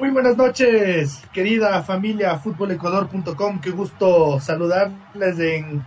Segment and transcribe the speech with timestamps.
[0.00, 3.60] Muy buenas noches, querida familia futbolecuador.com.
[3.60, 5.84] Qué gusto saludarles en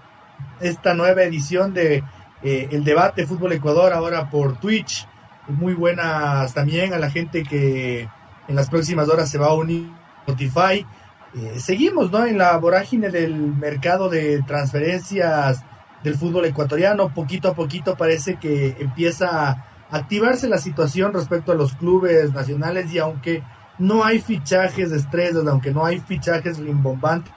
[0.62, 2.04] esta nueva edición de
[2.44, 5.08] eh, El Debate Fútbol Ecuador, ahora por Twitch.
[5.48, 8.08] Muy buenas también a la gente que
[8.48, 10.86] en las próximas horas se va a unir a Spotify.
[11.36, 12.24] Eh, seguimos ¿no?
[12.24, 15.66] en la vorágine del mercado de transferencias
[16.04, 17.12] del fútbol ecuatoriano.
[17.16, 22.94] Poquito a poquito parece que empieza a activarse la situación respecto a los clubes nacionales
[22.94, 23.42] y aunque
[23.80, 27.34] no hay fichajes de estrellas, aunque no hay fichajes rimbombantes,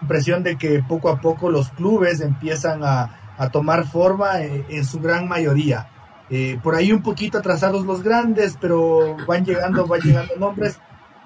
[0.00, 3.10] impresión de que poco a poco los clubes empiezan a,
[3.52, 5.88] tomar forma eh, en, su gran mayoría.
[6.30, 10.78] Eh, por ahí un poquito atrasados los grandes, pero van llegando, van llegando nombres,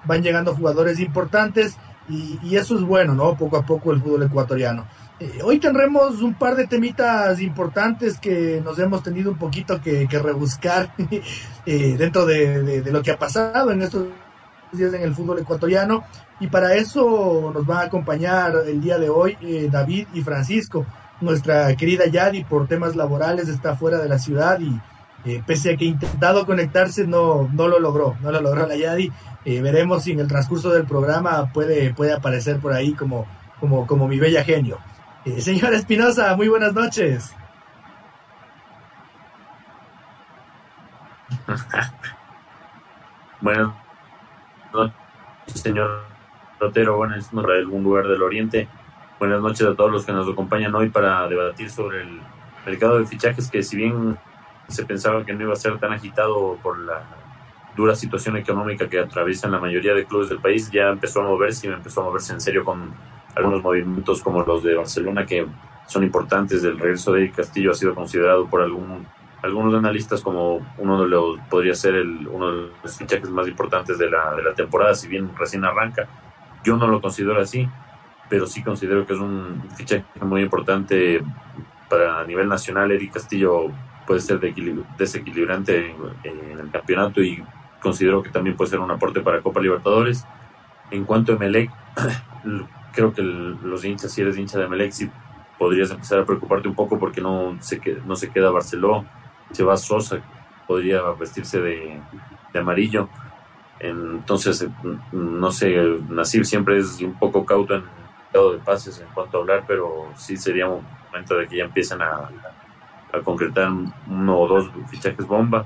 [0.03, 1.77] van llegando jugadores importantes
[2.09, 3.37] y, eso es bueno, ¿no?
[3.37, 4.85] Poco a poco el fútbol ecuatoriano.
[5.21, 10.05] Eh, hoy tendremos un par de temitas importantes que nos hemos tenido un poquito que,
[10.11, 10.93] rebuscar
[11.65, 14.07] dentro de, de, lo que ha pasado en estos
[14.71, 16.03] días en el fútbol ecuatoriano
[16.39, 20.85] y para eso nos van a acompañar el día de hoy eh, David y Francisco.
[21.21, 24.79] Nuestra querida Yadi por temas laborales está fuera de la ciudad y
[25.23, 29.11] eh, pese a que intentado conectarse no, no lo logró, no lo logró la Yadi.
[29.45, 33.27] Eh, veremos si en el transcurso del programa puede, puede aparecer por ahí como,
[33.59, 34.79] como, como mi bella genio.
[35.39, 37.35] señora Espinosa, muy buenas noches.
[43.41, 43.80] bueno,
[45.53, 46.03] señor
[46.59, 46.97] Rotero.
[46.97, 48.67] Buenas noches de algún lugar del Oriente.
[49.19, 52.19] Buenas noches a todos los que nos acompañan hoy para debatir sobre el
[52.65, 54.17] mercado de fichajes que si bien
[54.67, 57.03] se pensaba que no iba a ser tan agitado por la
[57.75, 61.67] dura situación económica que atraviesan la mayoría de clubes del país, ya empezó a moverse
[61.67, 62.93] y empezó a moverse en serio con
[63.35, 65.45] algunos movimientos como los de Barcelona que
[65.87, 66.61] son importantes.
[66.61, 69.05] Del regreso de Castillo ha sido considerado por algún
[69.41, 74.09] algunos analistas como uno de los podría ser uno de los fichajes más importantes de
[74.09, 76.07] la, de la temporada, si bien recién arranca.
[76.63, 77.67] Yo no lo considero así,
[78.29, 81.23] pero sí considero que es un fichaje muy importante
[81.89, 82.91] para a nivel nacional.
[82.91, 83.71] Eric Castillo
[84.05, 84.39] puede ser
[84.97, 87.43] desequilibrante en, el campeonato y
[87.81, 90.23] considero que también puede ser un aporte para Copa Libertadores.
[90.91, 91.71] En cuanto a Melec,
[92.93, 95.09] creo que los hinchas, si eres hincha de Melec, sí
[95.57, 99.07] podrías empezar a preocuparte un poco porque no se, no se queda Barcelona
[99.51, 100.21] se va Sosa,
[100.67, 102.01] podría vestirse de,
[102.57, 103.09] amarillo.
[103.79, 104.67] Entonces,
[105.11, 105.75] no sé,
[106.09, 107.83] Nasir siempre es un poco cauto en
[108.33, 111.65] el de pases en cuanto a hablar, pero sí sería un momento de que ya
[111.65, 112.29] empiezan a,
[113.25, 113.69] concretar
[114.07, 115.65] uno o dos fichajes bomba.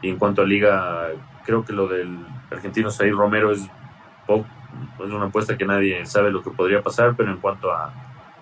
[0.00, 1.10] Y en cuanto a liga,
[1.44, 2.18] creo que lo del
[2.50, 7.30] argentino Said Romero es, es una apuesta que nadie sabe lo que podría pasar, pero
[7.30, 7.92] en cuanto a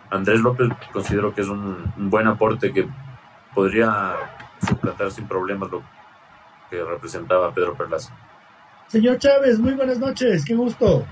[0.09, 2.89] Andrés López, considero que es un buen aporte que
[3.55, 4.17] podría
[4.67, 5.83] suplantar sin problemas lo
[6.71, 8.15] que representaba Pedro Perlaza.
[8.89, 11.05] Señor Chávez, muy buenas noches, qué gusto.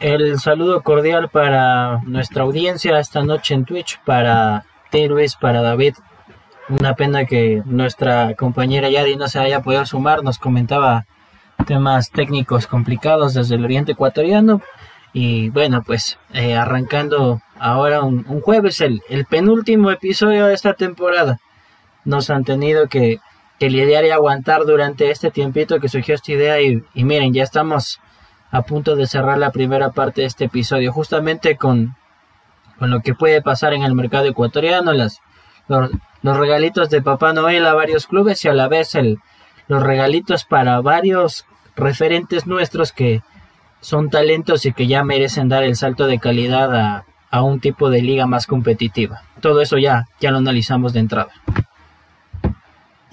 [0.00, 5.94] El saludo cordial para nuestra audiencia esta noche en Twitch, para Terues, para David.
[6.68, 11.06] Una pena que nuestra compañera Yadi no se haya podido sumar, nos comentaba
[11.66, 14.60] temas técnicos complicados desde el oriente ecuatoriano.
[15.12, 21.38] Y bueno, pues eh, arrancando ahora un, jueves, el, el penúltimo episodio de esta temporada
[22.06, 23.20] nos han tenido que,
[23.60, 28.00] lidiar y aguantar durante este tiempito que surgió esta idea y, miren, ya estamos
[28.50, 31.96] a punto de cerrar la primera parte de este episodio, justamente con,
[32.78, 35.20] con lo que puede pasar en el mercado ecuatoriano, las,
[35.68, 35.90] los,
[36.22, 39.18] regalitos de Papá Noel a varios clubes y a la vez el,
[39.68, 41.44] los regalitos para varios
[41.74, 43.22] referentes nuestros que
[43.80, 47.90] son talentos y que ya merecen dar el salto de calidad a, a un tipo
[47.90, 49.22] de liga más competitiva.
[49.40, 51.30] Todo eso ya, ya lo analizamos de entrada.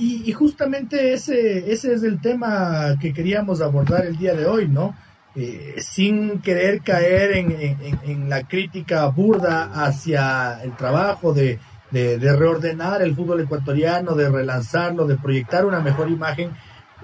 [0.04, 4.94] Y, justamente ese, ese es el tema que queríamos abordar el día de hoy, ¿no?
[5.34, 11.58] Eh, sin querer caer en, la crítica burda hacia el trabajo de,
[11.92, 16.52] reordenar el fútbol ecuatoriano, de relanzarlo, de proyectar una mejor imagen.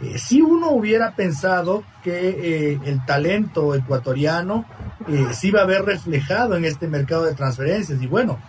[0.02, 4.66] Eh, si uno hubiera pensado que eh, el talento ecuatoriano
[5.32, 8.40] se iba a ver reflejado en este mercado de transferencias, y bueno,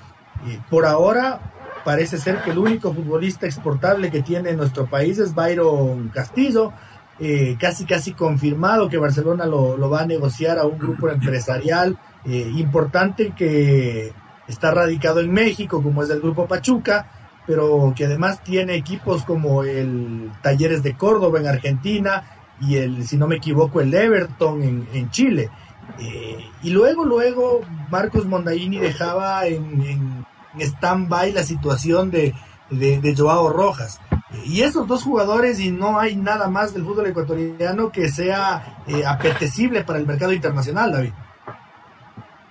[0.68, 1.40] por ahora
[1.84, 6.72] parece ser que el único futbolista exportable que tiene nuestro país es Byron Castillo.
[7.20, 11.98] eh, casi casi confirmado que Barcelona lo, lo, va a negociar a un grupo empresarial
[12.24, 14.12] eh, importante que
[14.48, 17.10] está radicado en México, como es el grupo Pachuca,
[17.46, 22.22] pero que además tiene equipos como el Talleres de Córdoba en Argentina
[22.60, 25.50] y el, si no me equivoco, el Everton en, en Chile.
[25.98, 27.60] Eh, y luego, luego,
[27.90, 30.26] Marcos Mondaini dejaba en, en
[30.58, 32.34] stand-by la situación de,
[32.70, 34.00] de, Joao Rojas.
[34.44, 39.04] Y esos dos jugadores, y no hay nada más del fútbol ecuatoriano que sea eh,
[39.06, 41.12] apetecible para el mercado internacional, David.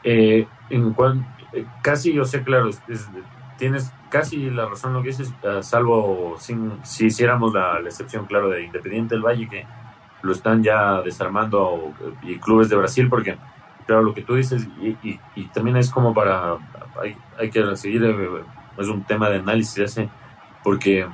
[0.03, 3.07] Eh, en cual, eh, casi yo sé, claro, es, es,
[3.57, 6.35] tienes casi la razón lo que dices, uh, salvo
[6.83, 9.65] si hiciéramos la, la, excepción, claro, de Independiente del Valle, que
[10.21, 11.93] lo están ya desarmando,
[12.23, 13.37] y clubes de Brasil, porque,
[13.89, 16.57] claro, lo que tú dices, y, también es como para,
[17.01, 18.43] hay, hay que seguir, eh,
[18.77, 19.99] es un tema de análisis
[20.63, 21.07] porque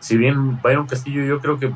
[0.00, 1.72] si bien Byron Castillo yo creo que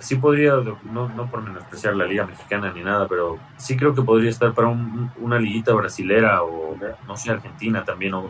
[0.00, 4.02] sí podría, no, no por menospreciar la liga mexicana ni nada, pero sí creo que
[4.02, 8.28] podría estar para un, una liguita brasilera o no sé, Argentina también, no,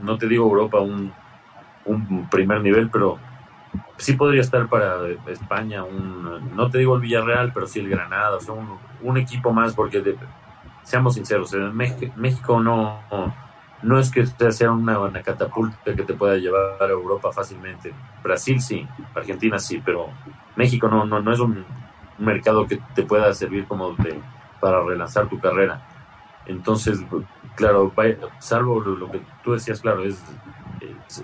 [0.00, 1.12] no, te digo Europa, un,
[1.86, 3.18] un primer nivel, pero
[3.96, 8.36] sí podría estar para España, un, no te digo el Villarreal, pero sí el Granada,
[8.36, 10.16] o sea, un, un equipo más, porque de,
[10.84, 11.54] seamos sinceros,
[12.16, 13.00] México, no,
[13.82, 17.92] no, es que sea una, catapulta que te pueda llevar a Europa fácilmente.
[18.22, 20.10] Brasil sí, Argentina sí, pero
[20.56, 21.64] México no, no, no es un,
[22.18, 24.20] un mercado que te pueda servir como de,
[24.60, 25.82] para relanzar tu carrera.
[26.46, 27.02] Entonces,
[27.56, 27.92] claro,
[28.38, 30.22] salvo lo que tú decías, claro, es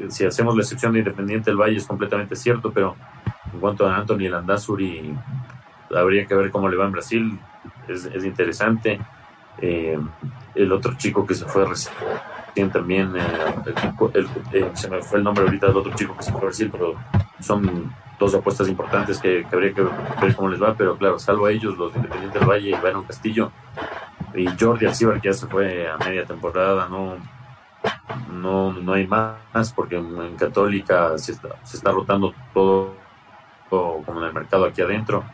[0.08, 2.96] si hacemos la excepción de Independiente del Valle es completamente cierto, pero
[3.52, 5.14] en cuanto a Anthony Landazuri,
[5.94, 7.38] habría que ver cómo le va en Brasil,
[7.88, 9.00] es, es interesante.
[9.58, 9.99] Eh,
[10.55, 13.20] el otro chico que se fue recién también, eh,
[14.14, 16.70] el, eh, se me fue el nombre ahorita del otro chico que se fue a
[16.73, 16.94] pero
[17.41, 19.82] son dos apuestas importantes que, habría que
[20.20, 22.75] ver cómo les va, pero claro, salvo a ellos, los de Independiente del Valle y
[22.75, 23.52] Byron Castillo
[24.35, 27.17] y Jordi Alcibar, que ya se fue a media temporada, no
[28.31, 32.94] no, no hay más, porque en Católica se está, se está rotando todo,
[33.69, 35.25] como en el mercado aquí adentro.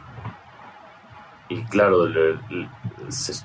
[1.49, 2.07] Y claro,
[3.09, 3.45] se,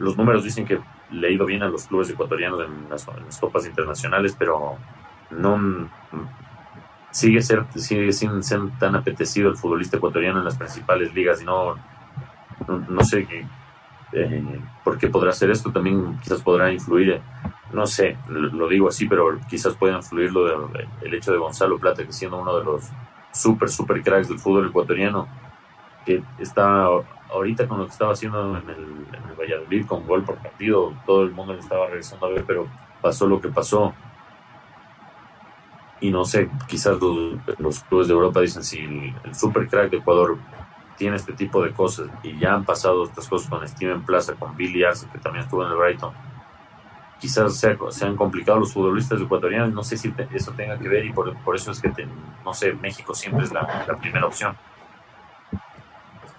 [0.00, 0.80] los números dicen que
[1.10, 3.06] le ha ido bien a los clubes ecuatorianos en las,
[3.38, 4.78] copas internacionales, pero
[5.30, 5.90] no
[7.10, 11.42] sigue, ser, sigue sin ser tan apetecido el futbolista ecuatoriano en las principales ligas.
[11.42, 11.76] No,
[12.66, 13.46] no, sé qué,
[14.12, 17.20] eh, por qué podrá hacer esto, también quizás podrá influir
[17.72, 21.78] no sé, lo digo así, pero quizás pueda influir lo de, el hecho de Gonzalo
[21.78, 22.88] Plata, que siendo uno de los
[23.32, 25.28] super, super cracks del fútbol ecuatoriano,
[26.04, 26.88] que está
[27.32, 29.06] ahorita con lo que estaba haciendo en el,
[29.38, 32.68] Valladolid con gol por partido, todo el mundo le estaba regresando a ver, pero
[33.00, 33.94] pasó lo que pasó.
[36.00, 39.90] Y no sé, quizás los, los clubes de Europa dicen si el, el super crack
[39.90, 40.38] de Ecuador
[40.96, 44.56] tiene este tipo de cosas y ya han pasado estas cosas con Steven Plaza, con
[44.56, 46.12] Billy Arce, que también estuvo en el Brighton
[47.20, 51.12] quizás sea, sean complicados los futbolistas ecuatorianos, no sé si eso tenga que ver y
[51.12, 52.08] por, eso es que, te,
[52.44, 54.56] no sé, México siempre es la, primera opción.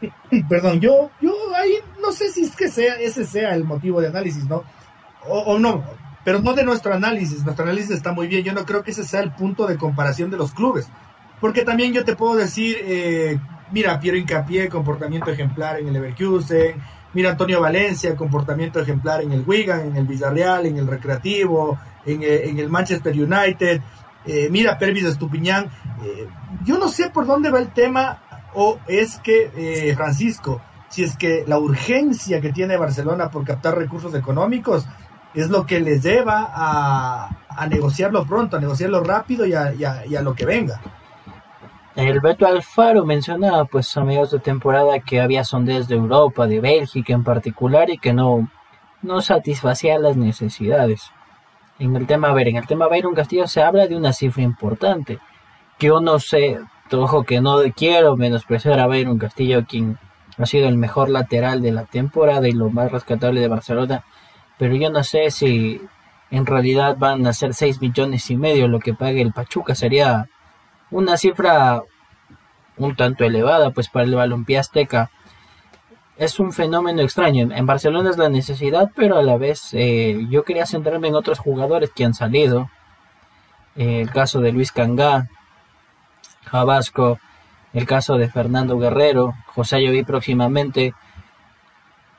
[0.50, 4.08] Perdón, yo, yo ahí no sé si es que sea, ese sea el motivo de
[4.08, 4.64] análisis, ¿no?
[5.28, 5.84] O, no,
[6.24, 9.04] pero no de nuestro análisis, nuestro análisis está muy bien, yo no creo que ese
[9.04, 10.88] sea el punto de comparación de los clubes,
[11.40, 13.40] porque también yo te puedo decir, eh,
[13.72, 16.82] mira, Piero Incapié, comportamiento ejemplar en el Leverkusen,
[17.14, 22.24] Mira Antonio Valencia, comportamiento ejemplar en el Wigan, en el Villarreal, en el Recreativo, en,
[22.24, 23.82] eh, el Manchester United.
[24.26, 25.66] Eh, mira Pervis Estupiñán.
[26.06, 26.28] Eh,
[26.64, 28.22] yo no sé por dónde va el tema
[28.54, 33.78] o es que eh, Francisco, si es que la urgencia que tiene Barcelona por captar
[33.78, 34.86] recursos económicos
[35.34, 40.46] es lo que les lleva a, negociarlo pronto, a negociarlo rápido y a, lo que
[40.46, 40.82] venga.
[41.96, 47.14] El Beto Alfaro mencionaba pues a de temporada que había sondeos de Europa, de Bélgica
[47.14, 48.50] en particular y que no,
[49.02, 51.12] no satisfacía las necesidades.
[51.80, 54.44] En el tema, a ver, en el tema Byron Castillo se habla de una cifra
[54.44, 55.20] importante,
[55.80, 56.60] yo no sé,
[57.00, 59.98] ojo que no quiero menospreciar a Byron Castillo, quien
[60.38, 64.04] ha sido el mejor lateral de la temporada y lo más rescatable de Barcelona,
[64.58, 65.82] pero yo no sé si
[66.32, 70.28] en realidad van a ser 6 millones y medio lo que pague el Pachuca, sería
[70.90, 71.84] una cifra
[72.78, 75.12] un tanto elevada pues para el balompié azteca.
[76.18, 77.50] Es un fenómeno extraño.
[77.54, 81.40] En Barcelona es la necesidad pero a la vez eh, yo quería centrarme en otros
[81.40, 82.70] jugadores que han salido.
[83.76, 85.30] Eh, el caso de Luis Cangá
[86.52, 87.20] Jabasco
[87.74, 90.94] el caso de Fernando Guerrero José Lloví próximamente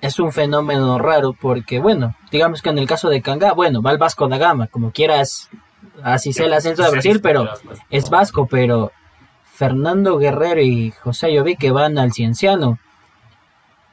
[0.01, 3.93] es un fenómeno raro porque bueno digamos que en el caso de Cangá bueno va
[3.93, 5.51] el Vasco da Gama como quieras
[6.03, 7.49] así sea el ascenso de Brasil, pero
[7.91, 8.93] es vasco, pero
[9.45, 12.79] Fernando Guerrero y José Llovi que van al Cienciano.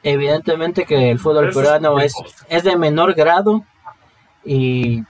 [0.02, 2.14] Evidentemente que el fútbol peruano es,
[2.48, 3.64] es de menor grado
[4.44, 5.02] y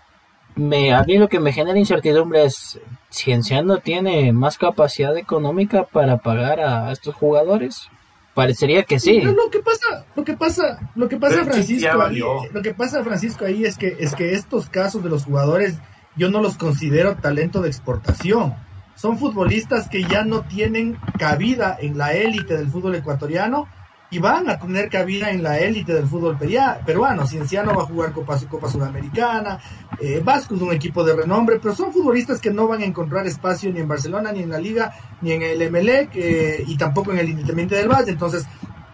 [0.54, 2.78] me, a mí lo que me genera incertidumbre es
[3.10, 7.88] Cienciano tiene más capacidad económica para pagar a estos jugadores.
[8.34, 9.20] Parecería que sí.
[9.20, 12.20] lo que pasa, lo que pasa, lo que pasa, Francisco, ahí,
[12.52, 15.78] lo que pasa, Francisco, ahí es que es que estos casos de los jugadores
[16.16, 18.54] yo no los considero talento de exportación.
[18.94, 23.66] Son futbolistas que ya no tienen cabida en la élite del fútbol ecuatoriano
[24.10, 27.26] y van a tener cabida en la élite del fútbol peruano.
[27.26, 29.60] Cienciano va a jugar Copa, Copa Sudamericana,
[30.00, 33.26] eh, Vasco es un equipo de renombre, pero son futbolistas que no van a encontrar
[33.26, 37.12] espacio ni en Barcelona, ni en la Liga, ni en el MLE, eh, y tampoco
[37.12, 38.10] en el Independiente del Valle.
[38.10, 38.46] Entonces,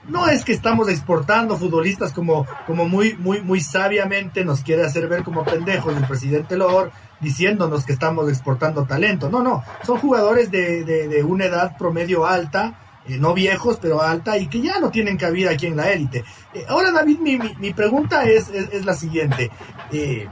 [0.08, 5.08] no es que estamos exportando futbolistas como, como muy, muy, muy sabiamente nos quiere hacer
[5.08, 9.30] ver como pendejos el presidente Lor diciéndonos que estamos exportando talento.
[9.30, 12.74] No, no, son jugadores de, de una edad promedio alta,
[13.08, 16.24] eh, no viejos, pero alta, y que ya no tienen cabida aquí en la élite.
[16.54, 19.50] Eh, ahora, David, mi, mi, pregunta es, es, la siguiente.
[19.92, 20.28] Eh,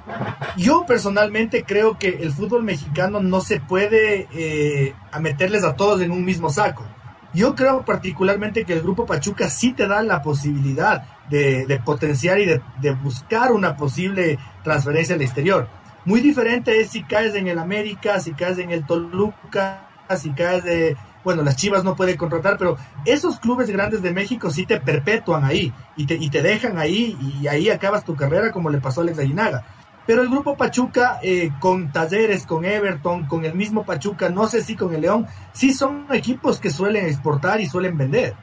[0.57, 6.11] yo personalmente creo que el fútbol mexicano no se puede a meterles a todos en
[6.11, 6.85] un mismo saco.
[7.33, 12.39] Yo creo particularmente que el grupo Pachuca sí te da la posibilidad de, de potenciar
[12.39, 15.69] y de, de buscar una posible transferencia al exterior.
[16.05, 20.63] Muy diferente es si caes en el América, si caes en el Toluca, si caes
[20.65, 22.77] de bueno, las Chivas no pueden contratar, pero
[23.07, 27.17] esos clubes grandes de México sí te perpetúan ahí y te, y te dejan ahí
[27.21, 29.65] y ahí acabas tu carrera como le pasó a Alex Aguinaga.
[30.07, 34.61] Pero el grupo Pachuca, eh, con Talleres, con Everton, con el mismo Pachuca, no sé
[34.63, 38.35] si con el León, sí son equipos que suelen exportar y suelen vender.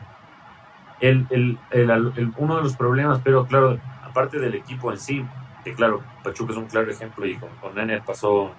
[1.00, 5.24] El, el, el, uno de los problemas, pero claro, aparte del equipo en sí,
[5.64, 7.74] que claro, Pachuca es un claro ejemplo y con, con
[8.06, 8.52] pasó,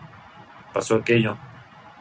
[0.72, 1.36] pasó aquello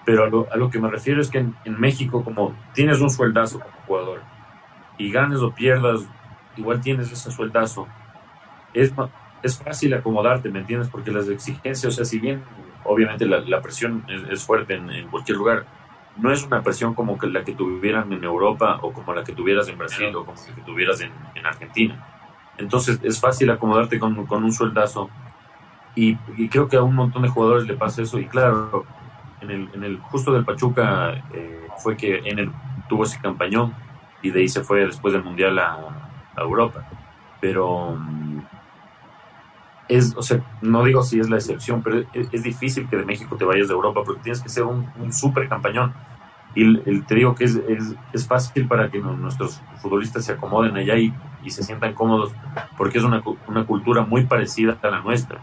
[0.05, 3.73] pero a lo, que me refiero es que en, México, como tienes un sueldazo como
[3.85, 4.21] jugador
[4.97, 6.01] y ganes o pierdas,
[6.57, 7.87] igual tienes ese sueldazo,
[8.73, 8.93] es,
[9.43, 10.89] es fácil acomodarte, ¿me entiendes?
[10.89, 12.43] Porque las exigencias, o sea, si bien
[12.83, 15.65] obviamente la, presión es, fuerte en, cualquier lugar,
[16.17, 19.33] no es una presión como que la que tuvieran en Europa o como la que
[19.33, 21.11] tuvieras en Brasil o como la que tuvieras en,
[21.45, 22.07] Argentina.
[22.57, 25.09] Entonces es fácil acomodarte con, un sueldazo
[25.95, 28.85] y, y, creo que a un montón de jugadores le pasa eso y claro,
[29.41, 32.51] en el, en el justo del Pachuca eh, fue que en el
[32.87, 33.73] tuvo ese campañón
[34.21, 35.97] y de ahí se fue después del Mundial a,
[36.37, 36.87] Europa.
[37.39, 38.39] Pero mm,
[39.89, 43.35] es, o sea, no digo si es la excepción, pero es, difícil que de México
[43.35, 45.93] te vayas de Europa porque tienes que ser un, un súper campañón.
[46.53, 50.97] Y te digo que es, es, es, fácil para que nuestros futbolistas se acomoden allá
[50.97, 52.33] y, y se sientan cómodos
[52.77, 55.39] porque es una, una cultura muy parecida a la nuestra.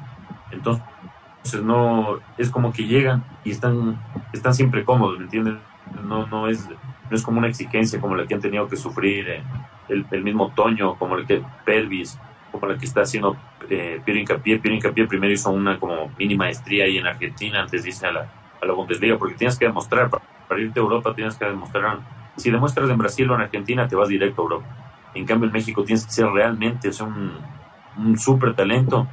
[0.51, 0.85] Entonces,
[1.39, 3.99] entonces no, es como que llegan y están,
[4.33, 5.55] están siempre cómodos, ¿me entiendes?
[6.05, 9.27] No, no, es, no es como una exigencia como la que han tenido que sufrir
[9.89, 12.19] el, el, mismo Toño, como el que Pervis,
[12.53, 13.37] como la que está haciendo
[13.71, 14.59] eh, Piero Incapié.
[14.59, 18.33] Piero Incapié primero hizo una como mini maestría ahí en Argentina antes de a la,
[18.61, 22.01] a la Bundesliga, porque tienes que demostrar, para, irte a Europa tienes que demostrar,
[22.37, 24.67] si demuestras en Brasil o en Argentina te vas directo a Europa.
[25.15, 27.33] En cambio en México tienes que ser realmente un,
[27.97, 29.09] un súper talento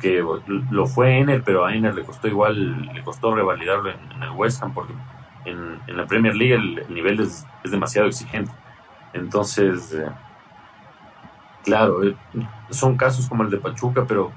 [0.00, 0.24] que
[0.70, 4.62] lo fue Ener, pero a Ener le costó igual, le costó revalidarlo en, el West
[4.62, 4.94] Ham porque
[5.44, 8.50] en, la Premier League el, nivel es, demasiado exigente.
[9.12, 10.08] Entonces, eh,
[11.64, 12.16] claro, eh,
[12.70, 14.32] son casos como el de Pachuca, pero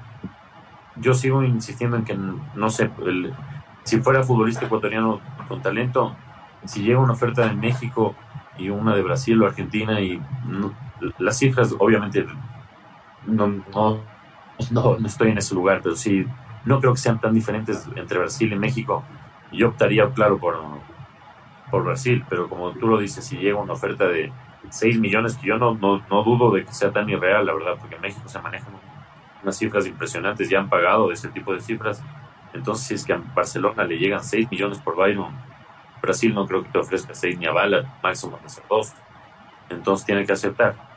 [0.96, 2.90] yo sigo insistiendo en que, no sé,
[3.84, 6.14] si fuera futbolista ecuatoriano con talento,
[6.64, 8.14] si llega una oferta de México
[8.56, 10.20] y una de Brasil o Argentina y
[11.18, 12.26] las cifras obviamente
[13.26, 14.13] no, no
[14.70, 16.26] no, no estoy en ese lugar, pero sí,
[16.64, 19.04] no creo que sean tan diferentes entre Brasil y México.
[19.52, 20.58] Yo optaría, claro, por,
[21.70, 24.32] por Brasil, pero como tú lo dices, si llega una oferta de
[24.70, 27.76] 6 millones, que yo no, no, no dudo de que sea tan irreal, la verdad,
[27.78, 28.72] porque en México se manejan
[29.42, 32.02] unas cifras impresionantes, ya han pagado ese tipo de cifras.
[32.52, 35.34] Entonces, si es que a Barcelona le llegan 6 millones por Byron,
[36.00, 38.92] Brasil no creo que te ofrezca 6 ni a bala, máximo de 2.
[39.70, 40.93] Entonces tiene que aceptar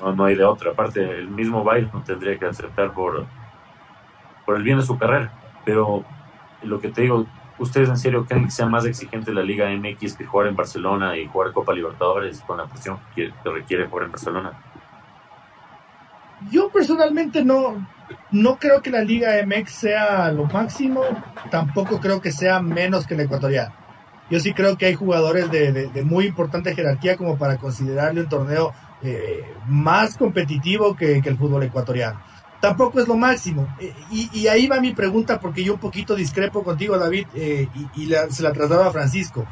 [0.00, 0.72] no, no hay de otra.
[0.72, 3.26] Aparte, el mismo Bayern tendría que aceptar por,
[4.46, 5.32] por el bien de su carrera.
[5.64, 6.04] Pero
[6.62, 7.26] lo que te digo,
[7.58, 11.16] ¿ustedes en serio creen que sea más exigente la Liga MX que jugar en Barcelona
[11.16, 14.52] y jugar Copa Libertadores con la presión que, requiere jugar en Barcelona?
[16.52, 17.86] Yo personalmente no,
[18.30, 21.02] no creo que la Liga MX sea lo máximo,
[21.50, 23.74] tampoco creo que sea menos que la ecuatoriana.
[24.30, 28.28] Yo sí creo que hay jugadores de, de muy importante jerarquía como para considerarle un
[28.28, 32.20] torneo eh, más competitivo que, el fútbol ecuatoriano.
[32.60, 33.68] Tampoco es lo máximo.
[33.78, 38.12] Eh, y, ahí va mi pregunta, porque yo un poquito discrepo contigo, David, eh, y,
[38.30, 39.46] se la traslado a Francisco.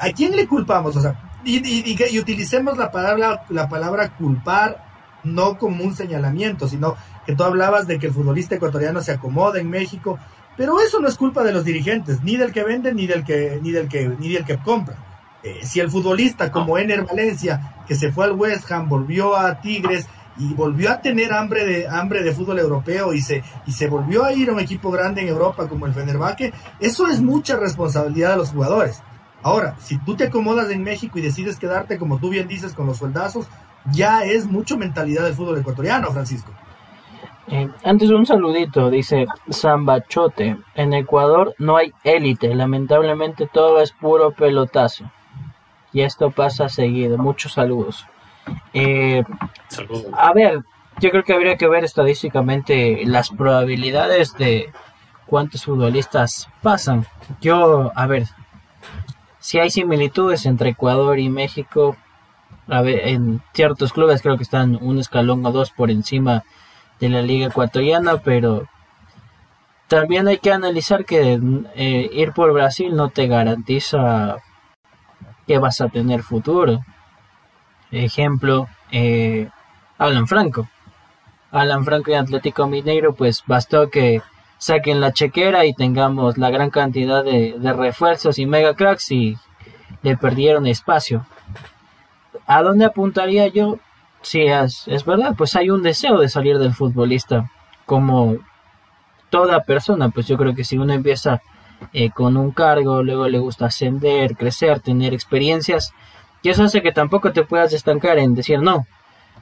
[0.00, 0.96] ¿A quién le culpamos?
[0.96, 4.84] O sea, y, y, utilicemos la palabra, la palabra culpar
[5.24, 9.58] no como un señalamiento, sino que tú hablabas de que el futbolista ecuatoriano se acomoda
[9.58, 10.18] en México,
[10.56, 13.58] pero eso no es culpa de los dirigentes, ni del que vende, ni del que,
[13.62, 14.96] ni del que, ni del que compra.
[15.44, 19.60] Eh, si el futbolista como Ener Valencia, que se fue al West Ham, volvió a
[19.60, 20.08] Tigres
[20.38, 24.24] y volvió a tener hambre de hambre de fútbol europeo y se y se volvió
[24.24, 28.30] a ir a un equipo grande en Europa como el Fenerbahce, eso es mucha responsabilidad
[28.30, 29.02] de los jugadores.
[29.42, 32.86] Ahora, si tú te acomodas en México y decides quedarte, como tú bien dices, con
[32.86, 33.46] los sueldazos,
[33.92, 36.50] ya es mucho mentalidad del fútbol ecuatoriano, Francisco.
[37.48, 40.56] Eh, antes un saludito, dice Zambachote.
[40.74, 45.04] En Ecuador no hay élite, lamentablemente todo es puro pelotazo.
[45.94, 47.16] Y esto pasa seguido.
[47.16, 48.04] Muchos saludos.
[48.74, 49.22] Eh,
[50.12, 50.64] a ver,
[51.00, 54.70] yo creo que habría que ver estadísticamente las probabilidades de
[55.26, 57.06] cuántos futbolistas pasan.
[57.40, 58.26] Yo, a ver,
[59.38, 61.96] si hay similitudes entre Ecuador y México,
[62.68, 66.44] a ver, en ciertos clubes creo que están un escalón o dos por encima
[66.98, 68.66] de la liga ecuatoriana, pero
[69.86, 71.38] también hay que analizar que
[71.76, 74.38] eh, ir por Brasil no te garantiza
[75.46, 76.84] que vas a tener futuro.
[77.90, 79.48] Ejemplo, eh,
[79.98, 80.68] Alan Franco.
[81.50, 84.22] Alan Franco y Atlético Mineiro, pues bastó que
[84.58, 89.36] saquen la chequera y tengamos la gran cantidad de, refuerzos y mega cracks y
[90.02, 91.26] le perdieron espacio.
[92.46, 93.78] ¿A dónde apuntaría yo?
[94.22, 97.50] Si es, es verdad, pues hay un deseo de salir del futbolista.
[97.86, 98.38] Como
[99.30, 101.42] toda persona, pues yo creo que si uno empieza
[101.92, 105.92] eh, con un cargo, luego le gusta ascender, crecer, tener experiencias,
[106.42, 108.86] y eso hace que tampoco te puedas estancar en decir no,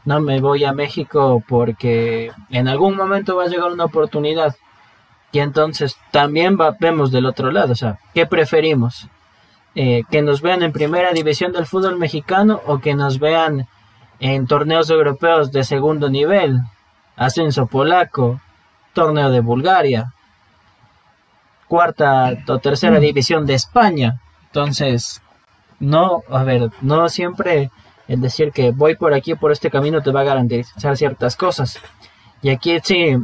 [0.05, 4.57] no me voy a México porque en algún momento va a llegar una oportunidad.
[5.33, 9.09] Y entonces también vemos del otro lado, o sea, ¿qué preferimos?
[9.75, 13.67] Eh, ¿Que nos vean en primera división del fútbol mexicano o que nos vean
[14.21, 16.61] en torneos europeos de segundo nivel?
[17.17, 18.41] Ascenso polaco,
[18.93, 20.13] torneo de Bulgaria,
[21.73, 23.01] cuarta o tercera mm.
[23.01, 24.21] división de España.
[24.49, 25.23] Entonces,
[25.81, 27.71] no, a ver, no siempre
[28.09, 31.81] el decir que voy por aquí, por este camino, te va a garantizar ciertas cosas.
[32.43, 33.17] Y aquí sí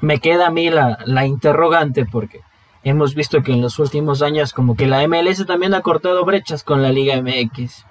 [0.00, 2.42] me queda a mí la, la interrogante porque
[2.84, 6.62] hemos visto que en los últimos años como que la MLS también ha cortado brechas
[6.62, 7.84] con la Liga MX.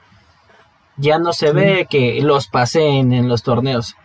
[0.95, 3.97] Ya no se ve que los paseen en los torneos.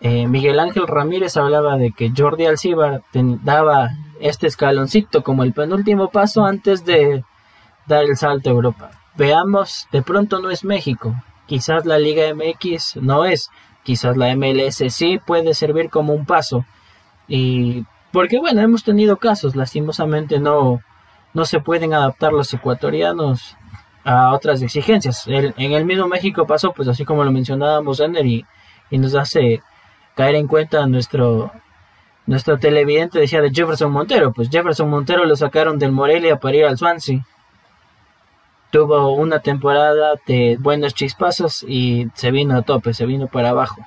[0.00, 3.02] Eh, Miguel Ángel Ramírez hablaba de que Jordi Alcibar
[3.44, 7.24] daba este escaloncito como el penúltimo paso antes de
[7.86, 8.90] dar el salto a Europa.
[9.16, 11.14] Veamos, de pronto no es México,
[11.46, 13.50] quizás la Liga MX no es,
[13.82, 16.64] quizás la MLS sí puede servir como un paso,
[17.26, 20.80] y porque bueno, hemos tenido casos, lastimosamente no,
[21.32, 23.56] no se pueden adaptar los ecuatorianos
[24.04, 25.26] a otras exigencias.
[25.26, 28.46] en el mismo México pasó, pues así como lo mencionábamos, Ender, y,
[28.90, 29.62] y nos hace
[30.16, 31.52] caer en cuenta nuestro
[32.30, 36.64] nuestro televidente decía de Jefferson Montero, pues Jefferson Montero lo sacaron del Morelia para ir
[36.64, 37.26] al Swansea.
[38.70, 43.84] Tuvo una temporada de buenos chispazos y se vino a tope, se vino para abajo.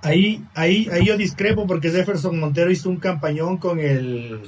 [0.00, 4.42] Ahí, ahí, ahí yo discrepo porque Jefferson Montero hizo un campañón con el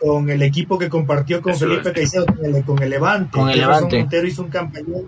[0.00, 3.38] con el equipo que compartió con Felipe Caicedo con el, con el Levante.
[3.38, 4.00] Con el Levante.
[4.00, 5.06] Montero hizo un campañón,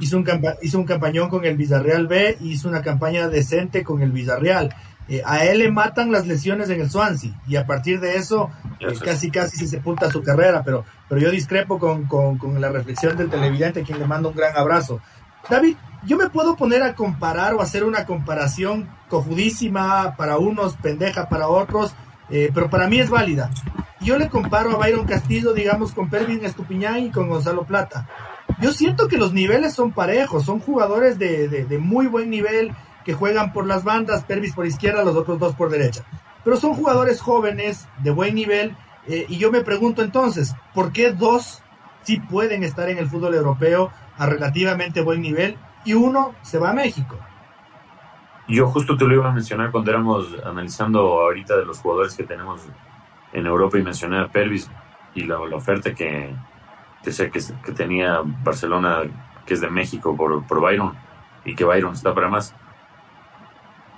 [0.00, 0.26] hizo un,
[0.62, 4.74] hizo un campañón con el Villarreal B, hizo una campaña decente con el Villarreal.
[5.08, 8.50] Eh, a él le matan las lesiones en el Swansea y a partir de eso
[8.80, 12.70] eh, casi casi se sepulta su carrera, pero, pero yo discrepo con, con, con la
[12.70, 15.00] reflexión del televidente, quien le manda un gran abrazo.
[15.48, 21.28] David, yo me puedo poner a comparar o hacer una comparación cojudísima para unos, pendeja
[21.28, 21.94] para otros,
[22.30, 23.50] eh, pero para mí es válida.
[24.00, 28.08] Yo le comparo a Byron Castillo, digamos, con Pervin Estupiñán y con Gonzalo Plata.
[28.60, 32.72] Yo siento que los niveles son parejos, son jugadores de, de, muy buen nivel
[33.06, 36.04] que juegan por las bandas, Pervis por izquierda, los otros dos por derecha.
[36.42, 41.12] Pero son jugadores jóvenes, de buen nivel, eh, y yo me pregunto entonces, ¿por qué
[41.12, 41.62] dos
[42.02, 46.70] sí pueden estar en el fútbol europeo a relativamente buen nivel y uno se va
[46.70, 47.16] a México?
[48.48, 52.24] Yo justo te lo iba a mencionar cuando éramos analizando ahorita de los jugadores que
[52.24, 52.62] tenemos
[53.32, 54.68] en Europa y mencioné a Pervis
[55.14, 56.34] y la, oferta que,
[57.04, 59.02] que sé que, que, tenía Barcelona,
[59.46, 60.94] que es de México por, por Byron
[61.44, 62.52] y que Byron está para más.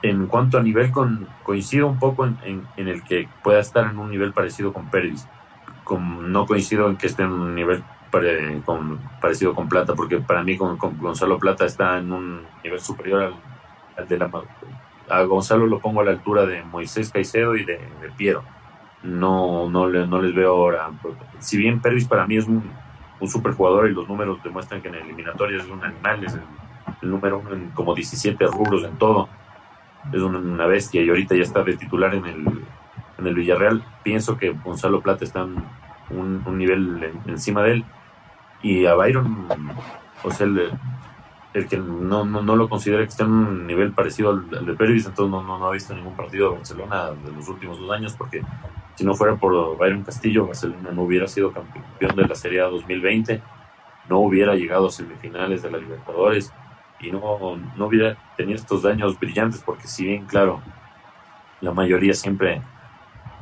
[0.03, 4.11] En cuanto a nivel, con, coincido un poco en, el que pueda estar en un
[4.11, 4.89] nivel parecido con.
[5.85, 7.83] Con, no coincido en que esté en un nivel
[9.21, 13.35] parecido con Plata, porque para mí con, Gonzalo Plata está en un nivel superior
[13.97, 14.31] al de la
[15.09, 17.81] a Gonzalo lo pongo a la altura de Moisés Caicedo y de,
[18.17, 18.43] Piero
[19.03, 20.91] no, no, no les veo ahora.
[21.39, 22.63] Si bien Pervis para mí es un,
[23.21, 27.11] un super jugador y los números demuestran que en eliminatorias es un animal, es el,
[27.11, 29.29] número uno en como 17 rubros en todo,
[30.13, 32.47] es una, bestia y ahorita ya está de titular en el,
[33.19, 33.85] en el Villarreal.
[34.03, 35.65] Pienso que Gonzalo Plata está en
[36.11, 37.85] un, nivel encima de él
[38.63, 39.49] y a Byron,
[40.25, 40.71] o sea, el,
[41.55, 45.07] el que no, no, lo considera que esté en un nivel parecido al, de Pérez,
[45.07, 48.43] entonces no, no, ha visto ningún partido de Barcelona de los últimos dos años, porque
[48.97, 52.65] si no fuera por Byron Castillo, Barcelona no hubiera sido campeón de la Serie A
[52.65, 53.41] 2020,
[54.09, 56.53] no hubiera llegado a semifinales de la Libertadores
[57.01, 60.61] y no, no hubiera tenido estos daños brillantes, porque si bien, claro,
[61.61, 62.63] la mayoría siempre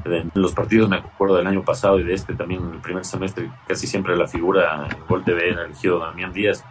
[0.05, 3.05] en los partidos, me acuerdo del año pasado y de este también, en el primer
[3.05, 6.65] semestre, casi siempre la figura en gol TV era elegido Damián Díaz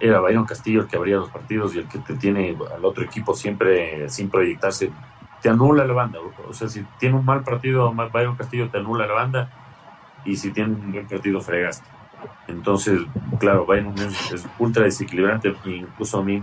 [0.00, 3.04] era Byron Castillo el que abría los partidos y el que te tiene al otro
[3.04, 4.90] equipo siempre sin proyectarse.
[5.40, 6.18] Te anula la banda.
[6.48, 9.50] O sea, si tiene un mal partido, Byron Castillo te anula la banda
[10.24, 11.88] y si tiene un buen partido, fregaste.
[12.46, 13.00] Entonces,
[13.38, 15.54] claro, Byron es, ultra desequilibrante.
[15.64, 16.42] Incluso a mí.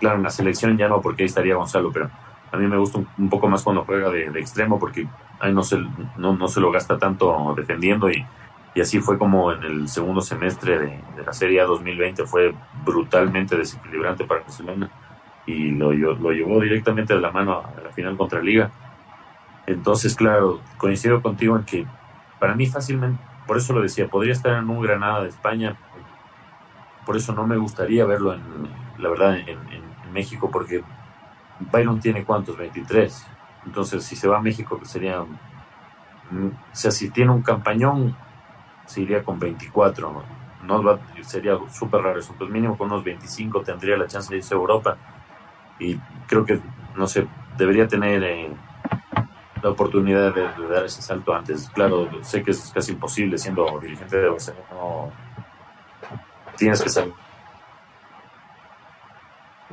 [0.00, 2.10] Claro, en la selección ya no, porque ahí estaría Gonzalo, pero
[2.52, 5.06] a mí me gusta un, poco más cuando juega de, extremo porque
[5.40, 5.78] ahí no se,
[6.16, 8.24] no, no se lo gasta tanto defendiendo y
[8.74, 13.56] y así fue como en el segundo semestre de, la Serie A 2020 fue brutalmente
[13.56, 14.90] desequilibrante para Barcelona
[15.46, 18.70] y lo, lo llevó directamente de la mano a la final contra Liga.
[19.66, 21.86] Entonces, claro, coincido contigo en que
[22.40, 25.76] para mí fácilmente, por eso lo decía, podría estar en un Granada de España,
[27.04, 28.42] por eso no me gustaría verlo en,
[28.98, 30.84] la verdad, en, México, porque
[31.72, 33.26] Byron tiene cuántos, 23.
[33.66, 35.26] Entonces, si se va a México, que sería, o
[36.70, 38.16] sea, si tiene un campañón,
[38.86, 40.22] se iría con 24.
[40.62, 40.82] ¿no?
[40.84, 42.32] va, sería súper raro eso.
[42.38, 44.96] Pues mínimo con unos 25 tendría la chance de irse a Europa.
[45.80, 46.60] Y creo que,
[46.94, 47.26] no sé,
[47.56, 48.52] debería tener eh,
[49.64, 51.70] la oportunidad de, dar ese salto antes.
[51.70, 54.66] Claro, sé que es casi imposible siendo dirigente de Barcelona.
[54.70, 55.10] No,
[56.58, 57.14] tienes que saber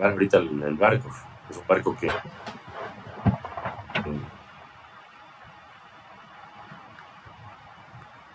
[0.02, 1.10] ahorita el, barco.
[1.50, 2.10] Es un barco que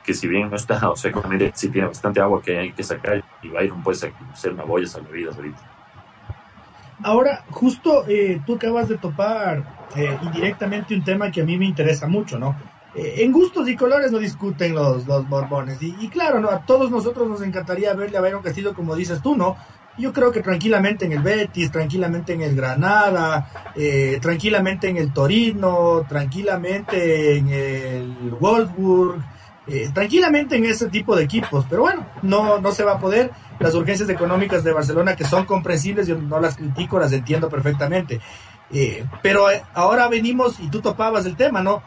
[0.04, 1.10] que si bien no está, o sea,
[1.54, 5.34] si tiene bastante agua que hay que sacar y Byron puede ser una boya salvavidas
[5.34, 5.75] ahorita.
[7.02, 11.66] Ahora, justo eh, tú acabas de topar eh, indirectamente un tema que a mí me
[11.66, 12.56] interesa mucho, ¿no?
[12.94, 15.78] Eh, en gustos y colores no discuten los, los borbones.
[15.82, 16.48] Y, claro, ¿no?
[16.48, 19.56] a todos nosotros nos encantaría verle a Byron Castillo como dices tú, ¿no?
[19.98, 23.48] Yo creo que tranquilamente en el Betis, tranquilamente en el Granada,
[24.20, 29.22] tranquilamente en el Torino, tranquilamente en el Wolfsburg,
[29.68, 33.30] eh, tranquilamente en ese tipo de equipos, pero bueno, no, no se va a poder.
[33.58, 38.20] Las urgencias económicas de Barcelona, que son comprensibles, yo no las critico, las entiendo perfectamente.
[38.70, 41.82] Eh, pero eh, ahora venimos, y tú topabas el tema, ¿no?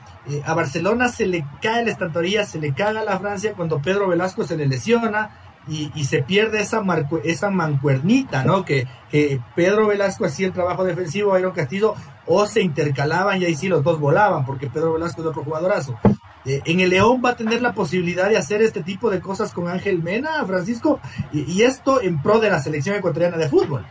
[0.46, 4.44] a Barcelona se le cae la estantería, se le caga la Francia cuando Pedro Velasco
[4.44, 5.32] se le lesiona
[5.68, 6.84] y, se pierde esa,
[7.24, 8.66] esa mancuernita, ¿no?
[8.66, 13.56] Que, que, Pedro Velasco hacía el trabajo defensivo, Iron Castillo, o se intercalaban y ahí
[13.56, 15.98] sí los dos volaban, porque Pedro Velasco es otro jugadorazo.
[16.46, 19.52] Eh, en el León va a tener la posibilidad de hacer este tipo de cosas
[19.52, 21.00] con Ángel Mena, Francisco,
[21.34, 23.86] y, esto en pro de la selección ecuatoriana de fútbol.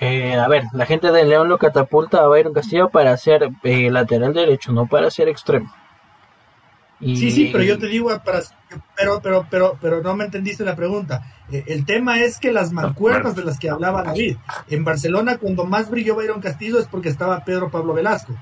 [0.00, 3.90] Eh, a ver, la gente de León lo catapulta a Byron Castillo para ser eh,
[3.90, 5.72] lateral derecho, no para ser extremo.
[7.00, 8.40] Sí, sí, pero yo te digo, para,
[8.96, 11.22] pero, pero, pero, pero no me entendiste la pregunta.
[11.50, 14.36] el tema es que las mancuernas de las que hablaba David,
[14.68, 18.34] en Barcelona cuando más brilló Byron Castillo es porque estaba Pedro Pablo Velasco.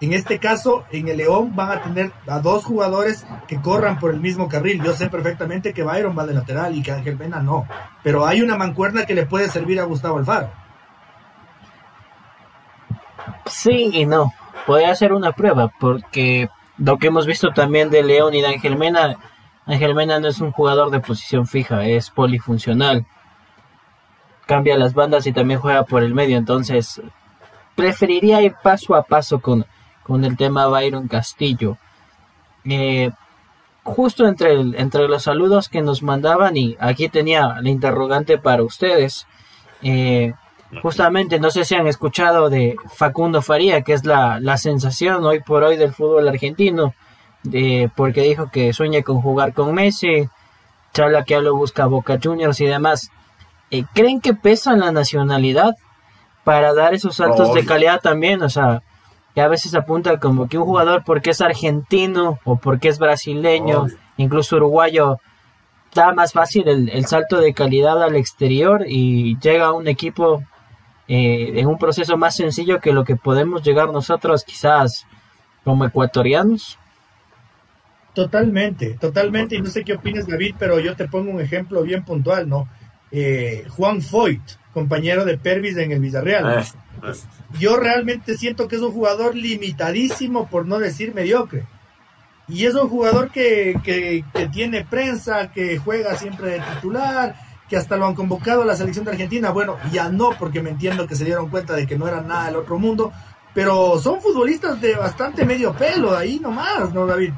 [0.00, 4.12] En este caso, en el León van a tener a dos jugadores que corran por
[4.12, 4.82] el mismo carril.
[4.82, 7.66] Yo sé perfectamente que Byron va de lateral y que Ángel Mena no.
[8.02, 10.50] Pero hay una mancuerna que le puede servir a Gustavo Alfaro.
[13.44, 14.32] Sí y no.
[14.66, 18.76] Puede hacer una prueba porque lo que hemos visto también de León y de Ángel
[18.76, 19.18] Mena,
[19.66, 23.06] Ángel Mena no es un jugador de posición fija, es polifuncional.
[24.46, 27.02] Cambia las bandas y también juega por el medio, entonces
[27.76, 29.66] preferiría ir paso a paso con,
[30.02, 31.78] con el tema Byron Castillo.
[32.64, 33.10] Eh,
[33.82, 39.26] justo entre, entre los saludos que nos mandaban y aquí tenía la interrogante para ustedes.
[39.82, 40.32] Eh,
[40.82, 45.64] justamente no sé si han escuchado de Facundo Faría, que es la, sensación hoy por
[45.64, 46.94] hoy del fútbol argentino,
[47.96, 50.28] porque dijo que sueña con jugar con Messi,
[50.92, 53.10] charla que lo busca Boca Juniors y demás.
[53.70, 55.76] Eh, ¿Creen que pesa la nacionalidad
[56.44, 58.42] para dar esos saltos de calidad también?
[58.42, 58.82] O sea,
[59.40, 63.86] que a veces apunta como que un jugador porque es argentino o porque es brasileño,
[64.18, 65.18] incluso uruguayo,
[65.94, 70.44] da más fácil el, salto de calidad al exterior y llega a un equipo
[71.08, 75.06] eh, en un proceso más sencillo que lo que podemos llegar nosotros quizás
[75.64, 76.78] como ecuatorianos.
[78.12, 82.04] Totalmente, totalmente, y no sé qué opinas David, pero yo te pongo un ejemplo bien
[82.04, 82.68] puntual, ¿no?
[83.12, 84.42] Eh, Juan Foyt,
[84.72, 86.64] compañero de Pervis en el Villarreal.
[87.02, 87.12] Ah.
[87.58, 91.64] Yo realmente siento que es un jugador limitadísimo, por no decir mediocre.
[92.46, 97.36] Y es un jugador que, que, que tiene prensa, que juega siempre de titular,
[97.68, 99.50] que hasta lo han convocado a la selección de Argentina.
[99.50, 102.46] Bueno, ya no, porque me entiendo que se dieron cuenta de que no era nada
[102.46, 103.12] del otro mundo,
[103.54, 107.32] pero son futbolistas de bastante medio pelo, ahí nomás, ¿no, David?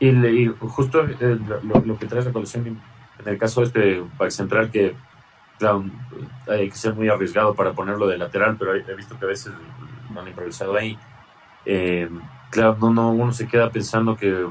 [0.00, 1.38] Y, justo eh,
[1.84, 2.80] lo, que trae la colección,
[3.18, 4.94] en el caso de este back central, que
[5.58, 5.84] claro,
[6.48, 9.52] hay que ser muy arriesgado para ponerlo de lateral, pero he visto que a veces
[10.12, 10.98] lo han improvisado ahí.
[11.64, 12.08] Eh,
[12.50, 14.46] claro, no, no, uno se queda pensando que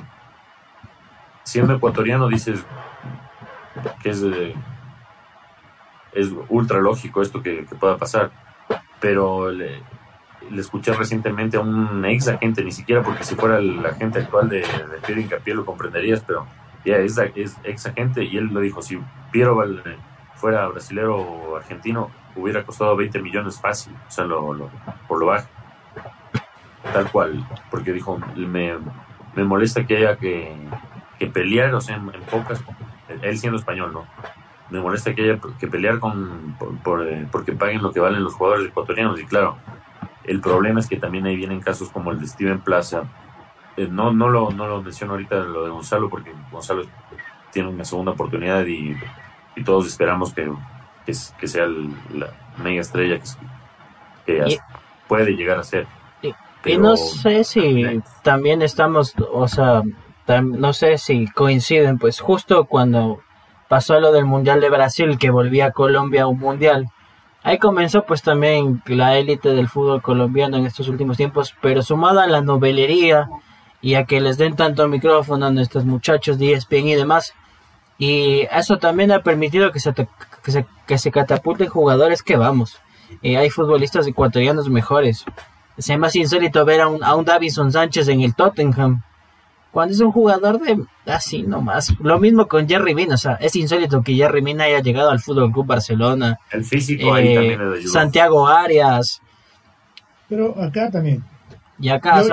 [1.44, 2.66] siendo ecuatoriano dices
[4.02, 4.24] que es,
[6.50, 8.32] ultra lógico esto que, pueda pasar,
[9.00, 9.84] pero le,
[10.58, 14.60] escuché recientemente a un ex agente, ni siquiera porque si fuera el agente actual de,
[14.60, 16.48] de Piero Hincapié lo comprenderías, pero
[16.86, 19.00] ya es, es, ex agente y él lo dijo, si
[19.32, 19.62] Piero
[20.36, 24.70] fuera brasilero o argentino hubiera costado 20 millones fácil, o sea, lo,
[25.08, 25.48] por lo bajo
[26.94, 28.74] tal cual, porque dijo, me,
[29.36, 30.56] me molesta que haya que,
[31.20, 32.64] que pelear, o sea, en, pocas,
[33.22, 34.06] él siendo español, ¿no?
[34.70, 38.34] Me molesta que haya que pelear con, por, eh, porque paguen lo que valen los
[38.34, 39.58] jugadores ecuatorianos, y claro,
[40.24, 43.04] el problema es que también ahí vienen casos como el de Steven Plaza,
[43.78, 46.86] eh, no, no, lo, no lo menciono ahorita lo de Gonzalo, porque Gonzalo
[47.52, 48.96] tiene una segunda oportunidad y,
[49.56, 50.52] y todos esperamos que,
[51.06, 51.68] que, sea
[52.14, 52.30] la
[52.62, 53.20] mega estrella
[54.26, 54.58] que, que
[55.08, 55.88] puede llegar a ser.
[56.66, 59.84] y no sé si también estamos, o sea,
[60.42, 63.20] no sé si coinciden, pues justo cuando
[63.68, 66.90] pasó lo del Mundial de Brasil, que volvía a Colombia a un Mundial,
[67.44, 72.24] ahí comenzó pues también la élite del fútbol colombiano en estos últimos tiempos, pero sumada
[72.24, 73.30] a la novelería
[73.86, 77.36] y a que les den tanto micrófono a nuestros muchachos de ESPN y demás,
[78.00, 82.80] y eso también ha permitido que se, que se, que se catapulten jugadores que vamos.
[83.22, 85.24] y hay futbolistas ecuatorianos mejores.
[85.78, 89.04] Es más insólito ver a un, a un Davison Sánchez en el Tottenham.
[89.70, 91.94] Cuando es un jugador de así nomás.
[92.00, 93.14] Lo mismo con Jerry Mina.
[93.14, 96.40] O sea, es insólito que Jerry Mina haya llegado al Fútbol Club Barcelona.
[96.50, 99.22] El físico ahí eh, también le Santiago Arias.
[100.28, 101.24] Pero acá también.
[101.80, 102.24] Y acá,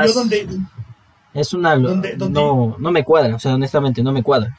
[1.34, 1.76] es una.
[1.76, 3.36] no, no me cuadra.
[3.36, 4.56] O sea, honestamente, no me cuadra.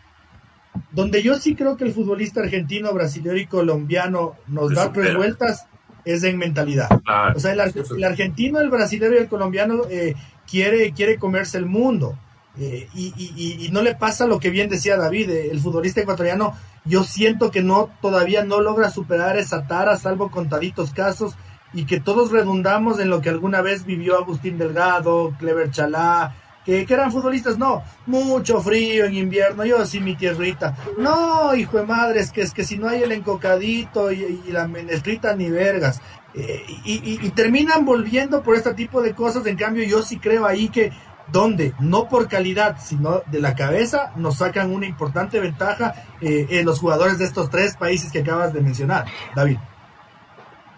[0.91, 5.67] Donde yo sí creo que el futbolista argentino, brasileño y colombiano nos da tres vueltas
[6.05, 6.89] es en mentalidad.
[7.35, 10.15] o sea, el, argentino, el brasileño y el colombiano eh,
[10.49, 12.17] quiere, quiere comerse el mundo.
[12.57, 16.55] Eh, y, no le pasa lo que bien decía David, eh, el futbolista ecuatoriano,
[16.85, 21.35] yo siento que no todavía no logra superar esa tara, salvo contaditos casos,
[21.73, 26.85] y que todos redundamos en lo que alguna vez vivió Agustín Delgado, Clever Chalá, que,
[26.89, 32.19] eran futbolistas, no, mucho frío en invierno, yo así mi tierrita, no, hijo de madre,
[32.19, 36.01] es que, es que si no hay el encocadito y, la menestrita ni vergas,
[36.33, 40.69] eh, y, terminan volviendo por este tipo de cosas, en cambio yo sí creo ahí
[40.69, 40.91] que
[41.31, 46.65] donde no por calidad, sino de la cabeza, nos sacan una importante ventaja eh, en
[46.65, 49.57] los jugadores de estos tres países que acabas de mencionar, David.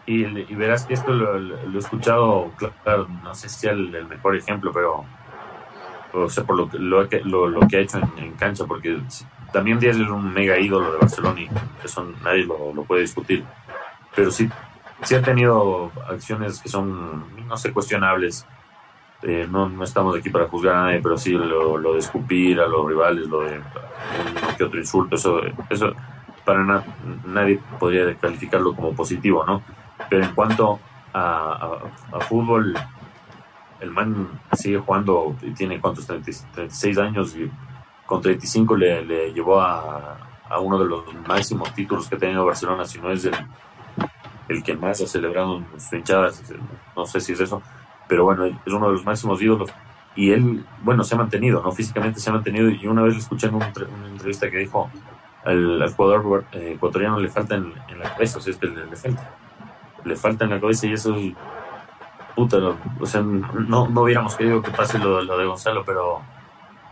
[0.08, 2.52] Y, verás que esto lo, he escuchado,
[2.84, 5.04] claro, no sé si es el mejor ejemplo, pero
[6.16, 9.00] o sea, por lo, lo, lo, lo que ha hecho en, cancha, porque
[9.52, 11.50] también Díaz es un mega ídolo de Barcelona y
[11.84, 13.44] eso nadie lo, puede discutir.
[14.16, 14.50] Pero sí,
[15.04, 18.46] sí ha tenido acciones que son, no sé, cuestionables.
[19.22, 22.60] Eh, no, no estamos aquí para juzgar a nadie, pero sí lo, lo de escupir
[22.60, 23.60] a los rivales, lo de
[24.58, 25.94] que otro insulto, eso, eso
[26.46, 26.84] para
[27.26, 29.64] nadie podría calificarlo como positivo, ¿no?
[30.10, 30.80] Pero en cuanto
[31.14, 31.80] a,
[32.12, 32.76] a fútbol,
[33.80, 37.50] el man sigue jugando y tiene cuántos 36 años y
[38.06, 40.18] con 35 le, le llevó a,
[40.50, 43.36] a, uno de los máximos títulos que ha tenido Barcelona, si no es el,
[44.48, 46.30] el que más ha celebrado en su hinchada,
[46.96, 47.62] no sé si es eso,
[48.08, 49.72] pero bueno, es uno de los máximos ídolos
[50.16, 51.72] y él, bueno, se ha mantenido, ¿no?
[51.72, 53.74] Físicamente se ha mantenido y una vez le escuché en una,
[54.10, 54.90] entrevista que dijo
[55.44, 58.96] al, jugador eh, ecuatoriano le falta en, la cabeza, o sea, es que le, le
[58.96, 59.36] falta,
[60.04, 61.34] le falta en la cabeza y eso es
[62.36, 62.58] puta,
[63.00, 66.22] o sea, no, no hubiéramos querido que pase lo, lo, de Gonzalo, pero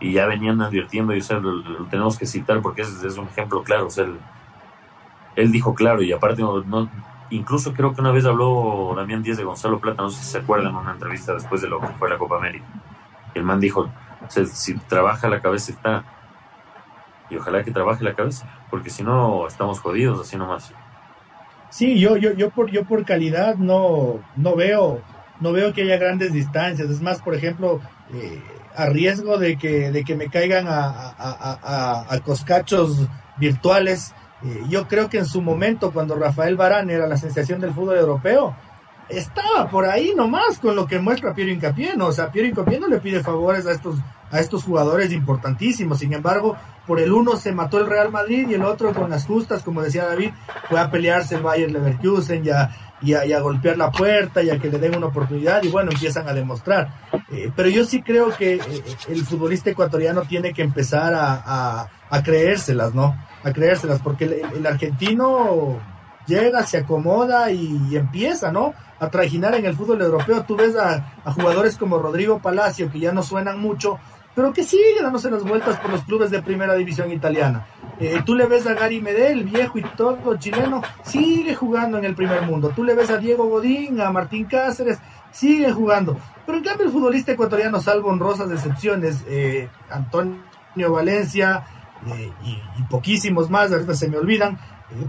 [0.00, 3.62] y ya venían advirtiendo y o lo, tenemos que citar porque es, es, un ejemplo
[3.62, 4.06] claro, o sea,
[5.36, 6.88] él, dijo claro y aparte no,
[7.30, 10.38] incluso creo que una vez habló Damián Díaz de Gonzalo Plata, no sé si se
[10.38, 12.64] acuerdan en una entrevista después de lo que fue la Copa América.
[13.34, 13.82] El man dijo,
[14.26, 16.04] o sea, si trabaja la cabeza está
[17.30, 20.72] y ojalá que trabaje la cabeza, porque si no estamos jodidos así nomás.
[21.70, 25.00] Sí, yo, yo, yo por, yo por calidad no, no veo
[25.40, 26.90] no veo que haya grandes distancias.
[26.90, 27.80] Es más, por ejemplo,
[28.12, 28.40] eh,
[28.76, 34.88] a riesgo de que, de que me caigan a, a, a, coscachos virtuales, eh, yo
[34.88, 38.54] creo que en su momento, cuando Rafael Barán era la sensación del fútbol europeo,
[39.08, 41.94] estaba por ahí nomás con lo que muestra Piero Incapié.
[42.00, 43.96] O sea, Piero Incapié no le pide favores a estos,
[44.30, 45.98] a estos jugadores importantísimos.
[45.98, 49.26] Sin embargo, por el uno se mató el Real Madrid y el otro con las
[49.26, 50.30] justas, como decía David,
[50.68, 52.44] fue a pelearse el Bayern Leverkusen
[53.02, 56.28] y a, golpear la puerta y a que le den una oportunidad y bueno, empiezan
[56.28, 56.88] a demostrar.
[57.30, 61.88] Eh, pero yo sí creo que eh, el futbolista ecuatoriano tiene que empezar a,
[62.22, 63.16] creérselas, ¿no?
[63.42, 65.78] A creérselas, porque el, argentino
[66.26, 68.72] llega, se acomoda y, empieza, ¿no?
[69.00, 70.44] A trajinar en el fútbol europeo.
[70.44, 73.98] Tú ves a jugadores como Rodrigo Palacio, que ya no suenan mucho,
[74.34, 77.66] pero que sigue dándose las vueltas por los clubes de primera división italiana.
[78.00, 82.14] Eh, tú le ves a Gary Medel, viejo y todo chileno, sigue jugando en el
[82.14, 82.72] primer mundo.
[82.74, 84.98] Tú le ves a Diego Godín, a Martín Cáceres,
[85.30, 86.18] sigue jugando.
[86.44, 90.40] Pero en cambio el futbolista ecuatoriano, salvo honrosas excepciones, eh, Antonio
[90.90, 91.64] Valencia
[92.06, 94.58] eh, y, poquísimos más, ahorita se me olvidan,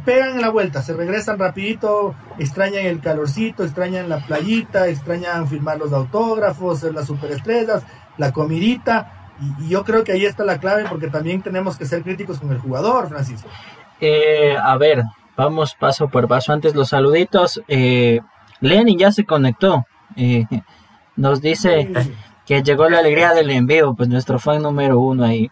[0.06, 5.78] pegan en la vuelta, se regresan rapidito, extrañan el calorcito, extrañan la playita, extrañan firmar
[5.78, 7.84] los autógrafos, las superestrellas,
[8.18, 12.04] la comidita, y, yo creo que ahí está la clave porque también tenemos que ser
[12.04, 13.50] críticos con el jugador, Francisco.
[14.00, 15.04] Eh, a ver,
[15.36, 16.54] vamos paso por paso.
[16.54, 17.62] Antes los saluditos.
[17.68, 18.22] Eh,
[18.62, 19.86] Lenin ya se conectó.
[20.16, 20.46] Eh,
[21.16, 21.90] nos dice
[22.46, 25.50] que llegó la alegría del envío, pues nuestro fan número uno ahí.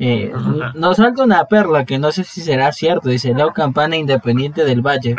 [0.00, 0.32] Eh,
[0.74, 3.08] nos falta una perla que no sé si será cierto.
[3.08, 5.16] Dice Leo Campana Independiente del Valle.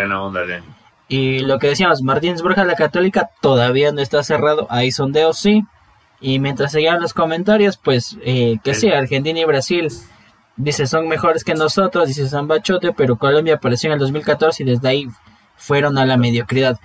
[1.08, 4.68] Y lo que decíamos, Martínez Borja, la Católica, todavía no está cerrado.
[4.70, 5.66] Hay sondeos, sí.
[6.22, 9.90] Y mientras seguían los comentarios, pues eh, que sí, Argentina y Brasil,
[10.58, 14.88] dice, son mejores que nosotros, dice Zambachote, pero Colombia apareció en el 2014 y desde
[14.88, 15.08] ahí
[15.56, 16.78] fueron a la mediocridad.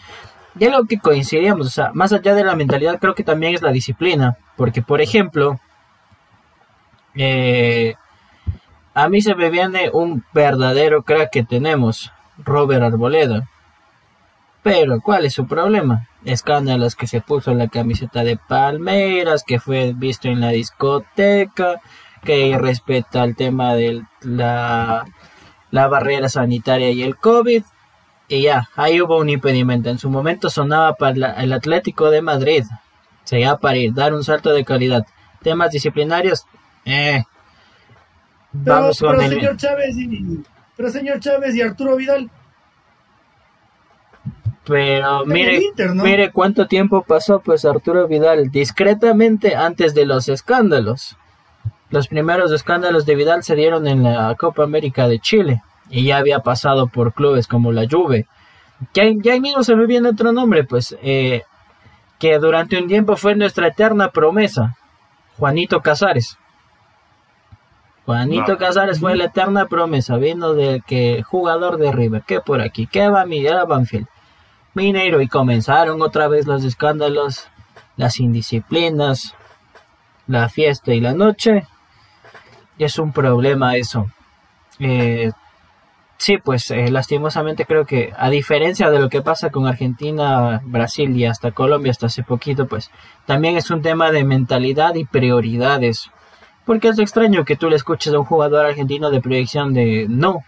[0.59, 3.63] Y algo que coincidíamos, o sea, más allá de la mentalidad, creo que también es
[3.63, 5.59] la disciplina, porque por ejemplo,
[7.17, 7.95] eh,
[8.95, 13.49] a mí se me viene un verdadero crack que tenemos, Robert Arboleda.
[14.65, 16.09] Pero, ¿cuál es su problema?
[16.25, 21.81] escándalos que se puso en la camiseta de Palmeiras, que fue visto en la discoteca,
[22.23, 25.05] que respeta el tema de la,
[25.71, 27.63] la barrera sanitaria y el COVID.
[28.29, 29.91] Y ya, ahí hubo un impedimento.
[29.91, 32.65] En su momento sonaba para el Atlético de Madrid.
[33.25, 35.07] Sería para ir, dar un salto de calidad.
[35.43, 36.47] Temas disciplinarios,
[36.87, 37.23] eh.
[38.53, 39.31] Vamos con el...
[39.31, 40.43] señor Chávez y,
[40.77, 42.31] pero señor Chávez y Arturo Vidal
[44.67, 45.61] pero mire,
[45.95, 51.17] mire cuánto tiempo pasó pues Arturo Vidal discretamente antes de los escándalos.
[51.91, 56.17] Los primeros escándalos de Vidal se dieron en la Copa América de Chile y ya
[56.17, 58.27] había pasado por clubes como la Juve.
[58.93, 61.43] Que ya ahí mismo se me viene otro nombre, pues, eh,
[62.19, 64.77] que durante un tiempo fue nuestra eterna promesa,
[65.39, 66.39] Juanito Casares.
[68.07, 72.87] Juanito Casares fue la eterna promesa, vino de que jugador de River, que por aquí,
[72.87, 74.07] que va a Miguel Banfield.
[74.75, 77.49] Mineiro y comenzaron otra vez los escándalos,
[77.97, 79.35] las indisciplinas,
[80.27, 81.67] la fiesta y la noche.
[82.77, 84.11] Y es un problema eso.
[84.81, 85.31] Eh,
[86.19, 91.17] sí, pues eh, lastimosamente creo que a diferencia de lo que pasa con Argentina, Brasil
[91.17, 92.91] y hasta Colombia hasta hace poquito, pues
[93.27, 96.11] también es un tema de mentalidad y prioridades.
[96.65, 100.43] Porque es extraño que tú le escuches a un jugador argentino de proyección de no,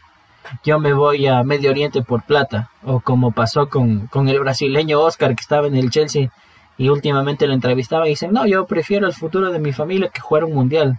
[0.64, 5.34] yo me voy a Medio Oriente por plata, o como pasó con, el brasileño Oscar
[5.34, 6.30] que estaba en el Chelsea
[6.78, 10.20] y últimamente lo entrevistaba y dice, no, yo prefiero el futuro de mi familia que
[10.20, 10.98] jugar un mundial.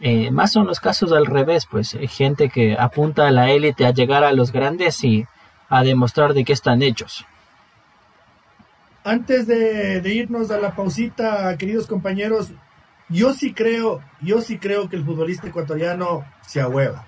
[0.00, 3.84] Eh, más son los casos al revés, pues hay gente que apunta a la élite
[3.84, 5.26] a llegar a los grandes y
[5.68, 7.26] a demostrar de qué están hechos.
[9.04, 12.52] Antes de, de irnos a la pausita, queridos compañeros,
[13.08, 17.04] yo sí creo, yo sí creo que el futbolista ecuatoriano se ahueva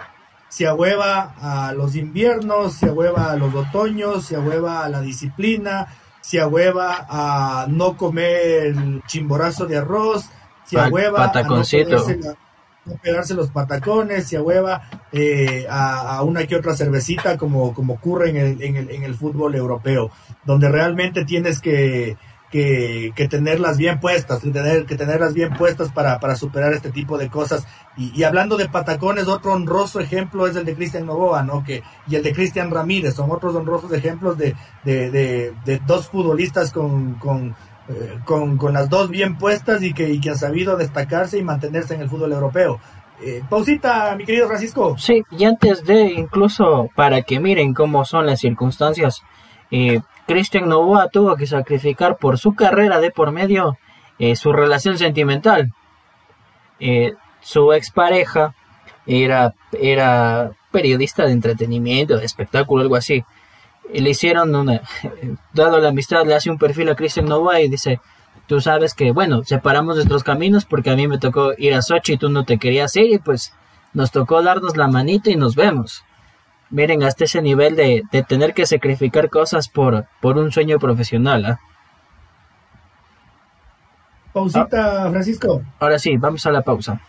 [0.50, 5.86] se ahueva a los inviernos, se ahueva a los otoños, se ahueva a la disciplina,
[6.20, 8.74] se ahueva a no comer
[9.06, 10.28] chimborazo de arroz,
[10.66, 17.38] se ahueva a no pegarse, los patacones, se ahueva eh, a, una que otra cervecita
[17.38, 20.10] como, como ocurre en el, en, el, en el fútbol europeo,
[20.44, 22.16] donde realmente tienes que
[22.50, 26.90] que, que, tenerlas bien puestas, que, tener, que tenerlas bien puestas para, para superar este
[26.90, 27.66] tipo de cosas.
[27.96, 31.62] Y, hablando de patacones, otro honroso ejemplo es el de Cristian Novoa, ¿no?
[31.64, 36.72] Que, y el de Cristian Ramírez, son otros honrosos ejemplos de, de, de, dos futbolistas
[36.72, 37.18] con,
[37.88, 41.94] eh, con, con, las dos bien puestas y que, que han sabido destacarse y mantenerse
[41.94, 42.80] en el fútbol europeo.
[43.22, 44.96] Eh, pausita, mi querido Francisco.
[44.98, 49.22] Sí, y antes de, incluso para que miren cómo son las circunstancias,
[49.70, 53.78] eh, Christian Novoa tuvo que sacrificar por su carrera de por medio
[54.20, 55.72] eh, su relación sentimental.
[56.78, 58.54] Eh, su expareja
[59.06, 63.24] era, era periodista de entretenimiento, de espectáculo, algo así.
[63.92, 64.82] Y le hicieron una,
[65.52, 67.98] dado la amistad, le hace un perfil a Christian Novoa y dice,
[68.46, 72.12] tú sabes que, bueno, separamos nuestros caminos porque a mí me tocó ir a Sochi
[72.12, 73.52] y tú no te querías ir y pues
[73.94, 76.04] nos tocó darnos la manita y nos vemos.
[76.70, 81.44] Miren, hasta ese nivel de, tener que sacrificar cosas por, por un sueño profesional.
[81.44, 81.60] ¿ah?
[84.32, 85.62] Pausita, Francisco.
[85.80, 87.00] Ahora sí, vamos a la pausa.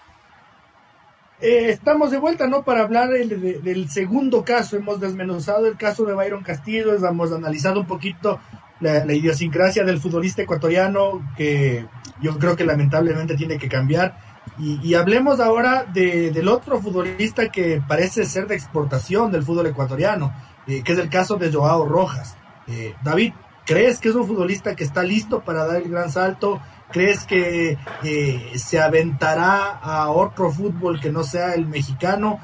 [1.41, 2.64] Eh, estamos de vuelta, ¿no?
[2.64, 4.78] Para hablar del segundo caso.
[4.78, 8.39] Hemos desmenuzado el caso de Byron Castillo, hemos analizado un poquito
[8.80, 11.86] la, idiosincrasia del futbolista ecuatoriano, que
[12.22, 14.30] yo creo que lamentablemente tiene que cambiar.
[14.58, 20.34] Y, hablemos ahora del otro futbolista que parece ser de exportación del fútbol ecuatoriano,
[20.68, 22.36] eh, que es el caso de Joao Rojas.
[22.68, 23.34] Eh, David,
[23.66, 26.62] ¿crees que es un futbolista que está listo para dar el gran salto?
[26.92, 32.39] ¿Crees que eh, se aventará a otro fútbol que no sea el mexicano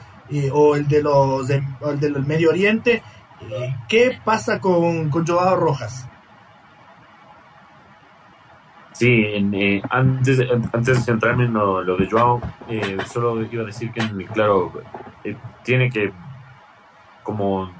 [0.53, 3.03] o el de los el del Medio Oriente?
[3.87, 6.07] ¿Qué pasa con Joao Rojas?
[8.97, 10.39] Sí, eh, antes,
[10.73, 14.01] antes de centrarme en lo, de Joao, eh, solo iba a decir que,
[14.33, 14.71] claro,
[15.23, 16.11] eh, tiene que
[17.21, 17.71] como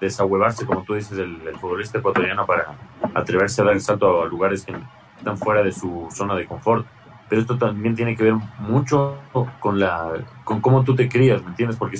[0.00, 2.78] desahuevarse, como tú dices, el, futbolista ecuatoriano para
[3.12, 4.74] atreverse a dar el salto a lugares que
[5.18, 6.86] están fuera de su zona de confort.
[7.28, 9.18] Pero esto también tiene que ver mucho
[9.60, 11.76] con la con cómo tú te crías, ¿me entiendes?
[11.76, 11.98] Porque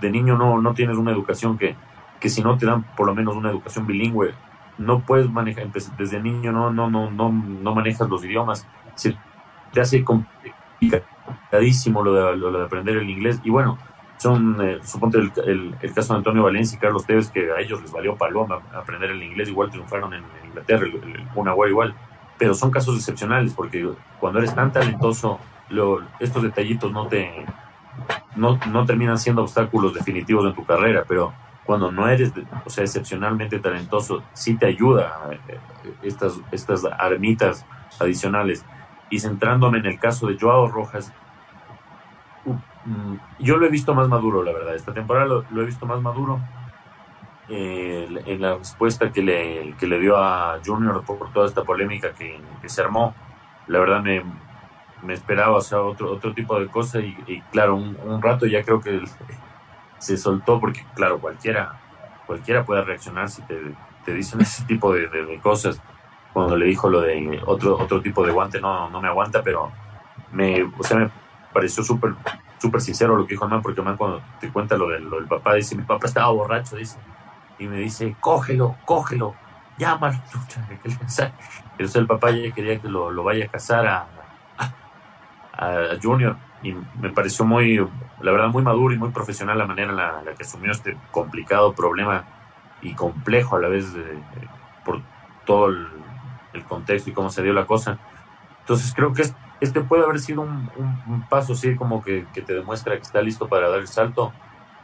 [0.00, 1.76] de niño no, no tienes una educación que,
[2.18, 4.34] que si no te dan por lo menos una educación bilingüe,
[4.78, 8.66] no puedes manejar, desde niño no, no, no, no, no manejas los idiomas,
[9.72, 13.40] te hace complicadísimo lo de, lo de aprender el inglés.
[13.44, 13.78] Y bueno,
[14.18, 17.92] son, eh, suponte el, caso de Antonio Valencia y Carlos Tevez, que a ellos les
[17.92, 21.94] valió paloma aprender el inglés, igual triunfaron en, Inglaterra, el, el, igual.
[22.38, 27.44] Pero son casos excepcionales, porque cuando eres tan talentoso, lo, estos detallitos no te
[28.34, 31.32] no, no terminan siendo obstáculos definitivos en tu carrera, pero
[31.64, 32.32] cuando no eres,
[32.64, 35.58] o sea, excepcionalmente talentoso, sí te ayuda eh,
[36.02, 37.64] estas, estas armitas
[37.98, 38.64] adicionales.
[39.10, 41.12] Y centrándome en el caso de Joao Rojas,
[42.44, 44.74] mm, yo lo he visto más maduro, la verdad.
[44.74, 46.40] Esta temporada lo, he visto más maduro.
[47.48, 52.14] Eh, en la respuesta que le, que le dio a Junior por, toda esta polémica
[52.14, 53.14] que, se armó,
[53.66, 54.22] la verdad me,
[55.02, 58.62] me esperaba o sea, otro, otro tipo de cosa y, claro, un, un, rato ya
[58.62, 59.02] creo que
[60.04, 61.80] se soltó porque, claro, cualquiera,
[62.26, 63.58] cualquiera puede reaccionar si te,
[64.04, 65.80] te dicen ese tipo de, cosas.
[66.34, 69.72] Cuando le dijo lo de otro, otro tipo de guante, no, no me aguanta, pero
[70.32, 71.10] me, o sea, me
[71.52, 72.14] pareció súper
[72.58, 75.54] súper sincero lo que dijo man, porque el man cuando te cuenta lo del, papá,
[75.54, 76.98] dice, mi papá estaba borracho, dice,
[77.58, 79.34] y me dice, cógelo, cógelo,
[79.78, 80.18] llámalo.
[80.84, 84.06] Entonces el papá ya quería que lo, lo vaya a casar a,
[85.56, 87.76] a Junior y me pareció muy,
[88.20, 91.74] la verdad, muy maduro y muy profesional la manera en la, que asumió este complicado
[91.74, 92.24] problema
[92.80, 93.94] y complejo a la vez
[94.84, 95.00] por
[95.44, 95.86] todo el,
[96.68, 97.98] contexto y cómo se dio la cosa.
[98.60, 99.24] Entonces creo que
[99.60, 103.68] este puede haber sido un, paso, sí, como que, te demuestra que está listo para
[103.68, 104.32] dar el salto,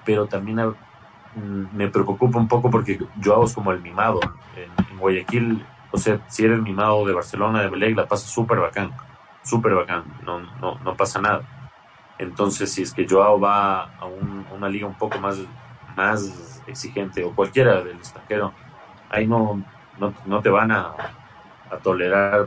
[0.04, 4.20] pero también mm, me preocupa un poco porque yo hago como el mimado.
[4.56, 8.92] En, Guayaquil, o sea, si eres mimado de Barcelona, de Belén, la pasa súper bacán,
[9.42, 11.59] súper bacán, no, no, no pasa nada
[12.20, 14.04] entonces, si es que Joao va a
[14.54, 15.38] una liga un poco más,
[15.96, 18.52] más exigente o cualquiera del extranjero,
[19.08, 19.64] ahí no,
[20.26, 20.94] no, te van a,
[21.82, 22.46] tolerar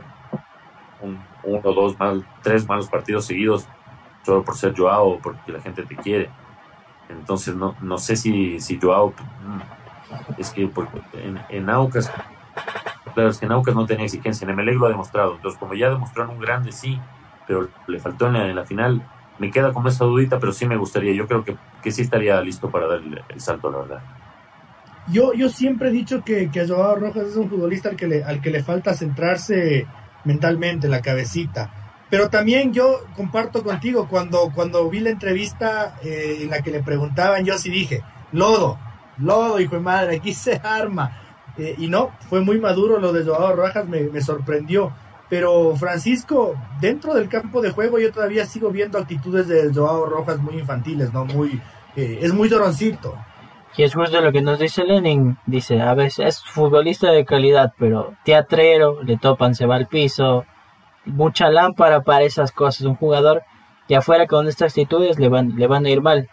[1.00, 3.66] un, uno, dos, mal, tres malos partidos seguidos
[4.22, 6.30] solo por ser Joao o porque la gente te quiere.
[7.08, 10.70] Entonces, no, no sé si, si Joao, mm, es que
[11.14, 12.12] en, en Aucas,
[13.12, 15.34] claro, es que en Aucas no tenía exigencia, en Emelec lo ha demostrado.
[15.34, 17.00] Entonces, como ya demostraron un grande, sí,
[17.48, 19.04] pero le faltó en la final
[19.38, 21.12] me queda como esa dudita, pero sí me gustaría.
[21.12, 24.02] Yo creo que, que sí estaría listo para dar el, salto, la verdad.
[25.08, 28.24] Yo, yo siempre he dicho que, que Joao Rojas es un futbolista al que, le,
[28.24, 29.86] al que le falta centrarse
[30.24, 31.70] mentalmente, la cabecita.
[32.08, 36.82] Pero también yo comparto contigo, cuando, cuando vi la entrevista eh, en la que le
[36.82, 38.78] preguntaban, yo sí dije, lodo,
[39.18, 41.20] lodo, hijo de madre, aquí se arma.
[41.58, 44.92] Eh, y no, fue muy maduro lo de Joao Rojas, me, me sorprendió.
[45.34, 50.38] Pero Francisco, dentro del campo de juego yo todavía sigo viendo actitudes de Joao Rojas
[50.38, 51.24] muy infantiles, ¿no?
[51.24, 51.60] Muy,
[51.96, 53.18] eh, es muy doroncito.
[53.76, 57.72] Y es justo lo que nos dice Lenin, dice, a veces es futbolista de calidad,
[57.76, 60.44] pero teatrero, le topan, se va al piso,
[61.04, 63.42] mucha lámpara para esas cosas, un jugador
[63.88, 66.28] que afuera con estas actitudes le van, le van a ir mal.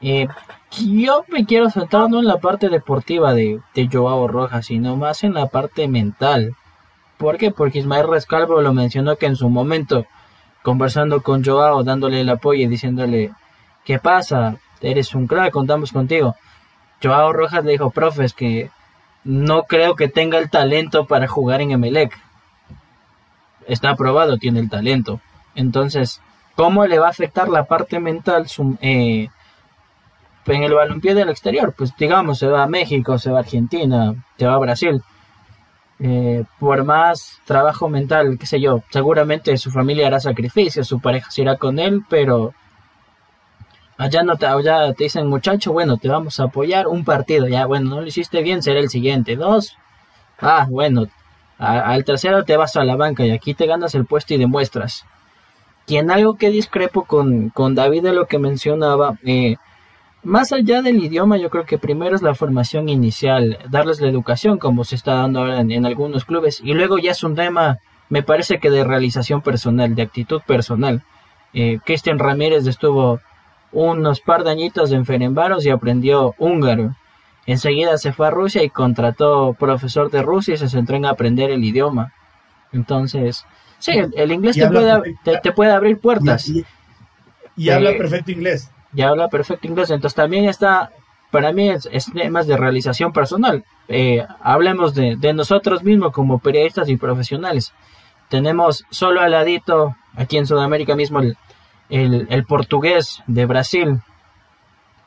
[0.00, 0.26] Eh,
[0.72, 5.22] yo me quiero centrar no en la parte deportiva de, de Joao Rojas, sino más
[5.22, 6.56] en la parte mental.
[7.20, 7.50] ¿Por qué?
[7.50, 10.06] Porque Ismael Rescalvo lo mencionó que en su momento,
[10.62, 13.30] conversando con Joao, dándole el apoyo y diciéndole,
[13.84, 14.56] ¿qué pasa?
[14.80, 16.34] Eres un crack, contamos contigo.
[17.02, 18.70] Joao Rojas le dijo, profes, que
[19.22, 22.18] no creo que tenga el talento para jugar en Emelec.
[23.66, 25.20] Está aprobado, tiene el talento.
[25.54, 26.22] Entonces,
[26.56, 28.46] ¿cómo le va a afectar la parte mental
[28.80, 29.28] eh,
[30.46, 31.74] en el balompié del exterior?
[31.76, 35.02] Pues digamos, se va a México, se va a Argentina, se va a Brasil.
[36.02, 41.30] Eh, por más trabajo mental, qué sé yo, seguramente su familia hará sacrificios, su pareja
[41.30, 42.54] se irá con él, pero
[43.98, 47.66] allá no te, allá te dicen muchacho, bueno, te vamos a apoyar un partido, ya
[47.66, 49.76] bueno, no lo hiciste bien, será el siguiente, dos,
[50.40, 51.06] ah, bueno,
[51.58, 55.04] al tercero te vas a la banca y aquí te ganas el puesto y demuestras.
[55.86, 59.56] Y en algo que discrepo con, con David de lo que mencionaba, eh,
[60.22, 64.58] más allá del idioma, yo creo que primero es la formación inicial, darles la educación
[64.58, 67.78] como se está dando ahora en, algunos clubes, y luego ya es un tema,
[68.10, 71.02] me parece que de realización personal, de actitud personal.
[71.54, 73.20] Eh, Cristian Ramírez estuvo
[73.72, 76.94] unos par de añitos en Ferenbaros y aprendió húngaro.
[77.46, 81.50] Enseguida se fue a Rusia y contrató profesor de Rusia y se centró en aprender
[81.50, 82.12] el idioma.
[82.72, 83.46] Entonces,
[83.78, 86.48] sí, el, inglés te puede, te, puede, abrir puertas.
[87.56, 89.90] Y, habla eh, perfecto inglés ya habla perfecto inglés.
[89.90, 90.92] Entonces también está,
[91.30, 93.64] para mí es, temas de realización personal.
[93.88, 97.72] Eh, hablemos de, nosotros mismos como periodistas y profesionales.
[98.28, 101.36] Tenemos solo al ladito, aquí en Sudamérica mismo, el,
[101.88, 104.00] el, portugués de Brasil.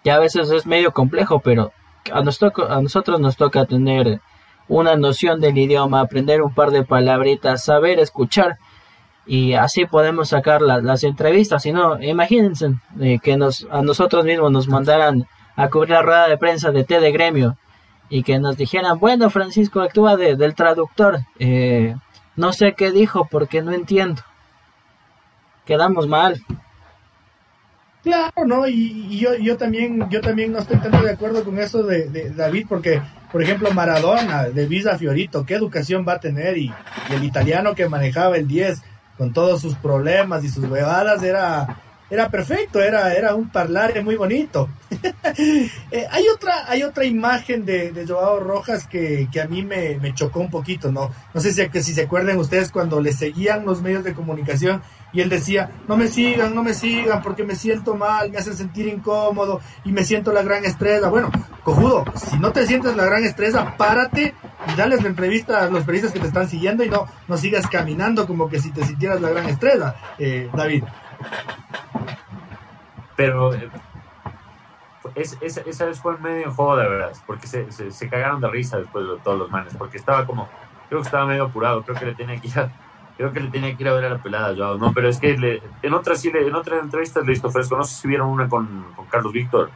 [0.04, 1.72] Que a veces es medio complejo, pero
[2.12, 4.20] a, a nosotros nos toca tener
[4.68, 8.58] una noción del idioma, aprender un par de palabritas, saber escuchar
[9.26, 11.64] y así podemos sacar las entrevistas.
[11.64, 16.28] Si no, imagínense eh, que nos, a nosotros mismos nos mandaran a cubrir la rueda
[16.28, 17.58] de prensa de T de gremio
[18.10, 21.96] y que nos dijeran, bueno, Francisco actúa de, del traductor, eh,
[22.36, 24.22] no sé qué dijo porque no entiendo.
[25.66, 26.44] Quedamos mal.
[28.04, 28.68] Claro, ¿no?
[28.68, 32.32] Y, yo, yo también yo también no estoy tan de acuerdo con eso de, de
[32.32, 33.02] David, porque,
[33.32, 36.58] por ejemplo, Maradona, de Visa Fiorito, ¿qué educación va a tener?
[36.58, 36.74] Y,
[37.10, 38.84] y el italiano que manejaba el 10,
[39.18, 44.16] con todos sus problemas y sus huevadas, era, era perfecto, era, era un parlare muy
[44.16, 44.70] bonito.
[45.92, 50.00] Eh, hay, otra, hay otra imagen de, de Joao Rojas que, que a mí me,
[50.00, 51.12] me, chocó un poquito, ¿no?
[51.34, 55.22] No sé si, si se acuerdan ustedes cuando le seguían los medios de comunicación y
[55.22, 58.88] él decía, no me sigan, no me sigan, porque me siento mal, me hacen sentir
[58.88, 61.10] incómodo y me siento la gran estrella.
[61.10, 61.32] Bueno,
[61.64, 64.34] cojudo, si no te sientes la gran estrella, párate
[64.78, 68.28] dales la entrevista a los periodistas que te están siguiendo y no, no sigas caminando
[68.28, 70.84] como que si te sintieras la gran estrella, eh, David.
[73.16, 73.70] Pero eh,
[75.16, 79.18] esa vez fue medio juego de verdad, porque se, se, cagaron de risa después de
[79.24, 80.50] todos los manes, porque estaba como,
[80.90, 82.72] creo que estaba medio apurado, creo que le tenía que ir a
[83.18, 84.78] Creo que le tenía que ir a ver a la pelada, Joao.
[84.78, 87.78] No, pero es que le, en otras sí, en otra entrevista le hizo fresco.
[87.78, 89.70] No sé si vieron una con, con Carlos Víctor.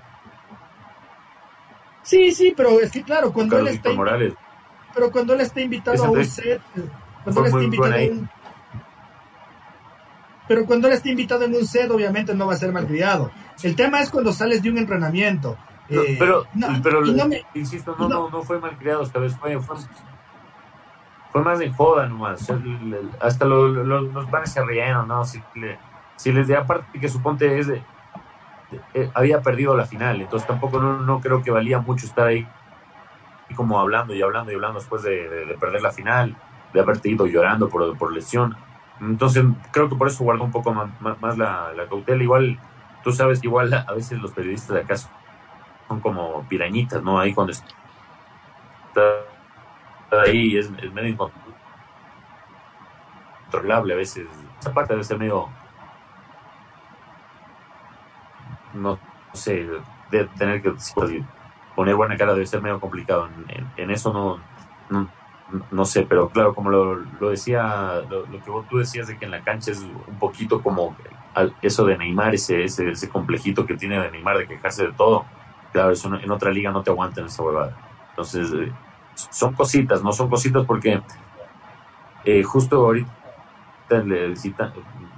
[2.01, 3.93] Sí, sí, pero es que claro, cuando él está.
[3.93, 4.33] Morales.
[4.97, 6.59] Pero cuando él está invitado a un set.
[7.23, 8.29] Cuando él está invitado a un.
[10.47, 13.29] Pero cuando él está invitado en un set, obviamente no va a ser malcriado.
[13.61, 15.55] El tema es cuando sales de un entrenamiento.
[15.87, 16.47] Eh, pero,
[16.81, 17.01] pero
[17.53, 19.77] insisto, no, no, no, fue malcriado esta vez, fue, fue
[21.31, 22.51] fue más de joda nomás.
[23.21, 25.23] hasta los vanes se rieron, ¿no?
[25.25, 25.41] Si,
[26.15, 27.83] si les de aparte que suponte es de,
[28.93, 32.47] eh, había perdido la final, entonces tampoco no, creo que valía mucho estar ahí
[33.49, 36.35] y como hablando y hablando y hablando después de, perder la final,
[36.73, 38.55] de haberte ido llorando por, por lesión.
[38.99, 42.23] Entonces creo que por eso guardó un poco más, la, cautela.
[42.23, 42.59] Igual,
[43.03, 44.95] tú sabes igual a veces los periodistas de acá
[45.87, 47.19] son como pirañitas, ¿no?
[47.19, 47.67] Ahí cuando está
[50.11, 51.09] ahí es, es medio
[53.49, 54.27] incontrolable a veces.
[54.59, 55.49] Esa parte debe ser medio,
[58.73, 58.97] no,
[59.33, 59.67] sé,
[60.09, 60.73] de tener que
[61.77, 63.29] poner buena cara debe ser medio complicado.
[63.77, 64.11] En, eso
[64.89, 65.07] no,
[65.69, 69.31] no, sé, pero claro, como lo, lo decía, lo, que tú decías de que en
[69.31, 70.97] la cancha es un poquito como
[71.61, 75.25] eso de Neymar, ese, ese, ese complejito que tiene de Neymar de quejarse de todo.
[75.71, 77.77] Claro, eso en otra liga no te aguantan esa huevada.
[78.09, 78.71] Entonces, eh,
[79.13, 80.99] son cositas, no son cositas porque
[82.25, 83.07] eh, justo ahorita
[84.03, 84.33] le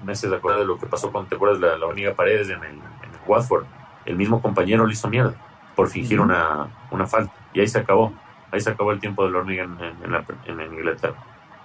[0.04, 1.62] me hace acordar de lo que pasó con, ¿te acuerdas?
[1.62, 2.82] La, la Paredes en el,
[3.26, 3.64] Watford.
[4.06, 5.36] El mismo compañero le hizo mierda
[5.80, 8.12] por fingir una, una falta y ahí se acabó.
[8.52, 11.16] Ahí se acabó el tiempo de la hormiga en, en, Inglaterra.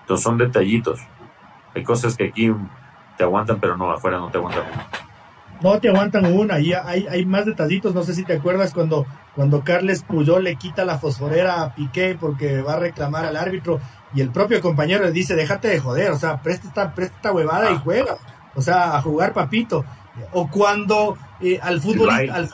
[0.02, 1.00] Entonces son detallitos.
[1.74, 2.54] Hay cosas que aquí
[3.18, 4.62] te aguantan, pero no, afuera no te aguantan.
[5.60, 9.04] No te aguantan una, y hay, hay más detallitos, no sé si te acuerdas cuando,
[9.34, 13.80] cuando Carles Puyol le quita la fosforera a Piqué porque va a reclamar al árbitro
[14.14, 17.32] y el propio compañero le dice, déjate de joder, o sea, presta esta, presta esta
[17.32, 18.16] huevada y juega,
[18.54, 19.84] o sea, a jugar papito.
[20.32, 22.50] O cuando eh, al, fútbol, al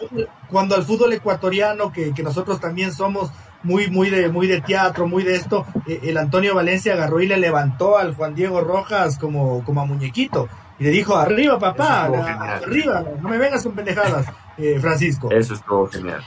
[0.49, 3.31] cuando al fútbol ecuatoriano, que, que, nosotros también somos
[3.63, 7.29] muy, muy de, muy de teatro, muy de esto, eh, el Antonio Valencia agarró y
[7.29, 10.49] le levantó al Juan Diego Rojas como, como a muñequito.
[10.81, 14.27] Y le dijo, arriba papá, arriba, no me vengas con pendejadas,
[14.59, 15.31] eh, Francisco.
[15.31, 16.25] Eso es todo genial.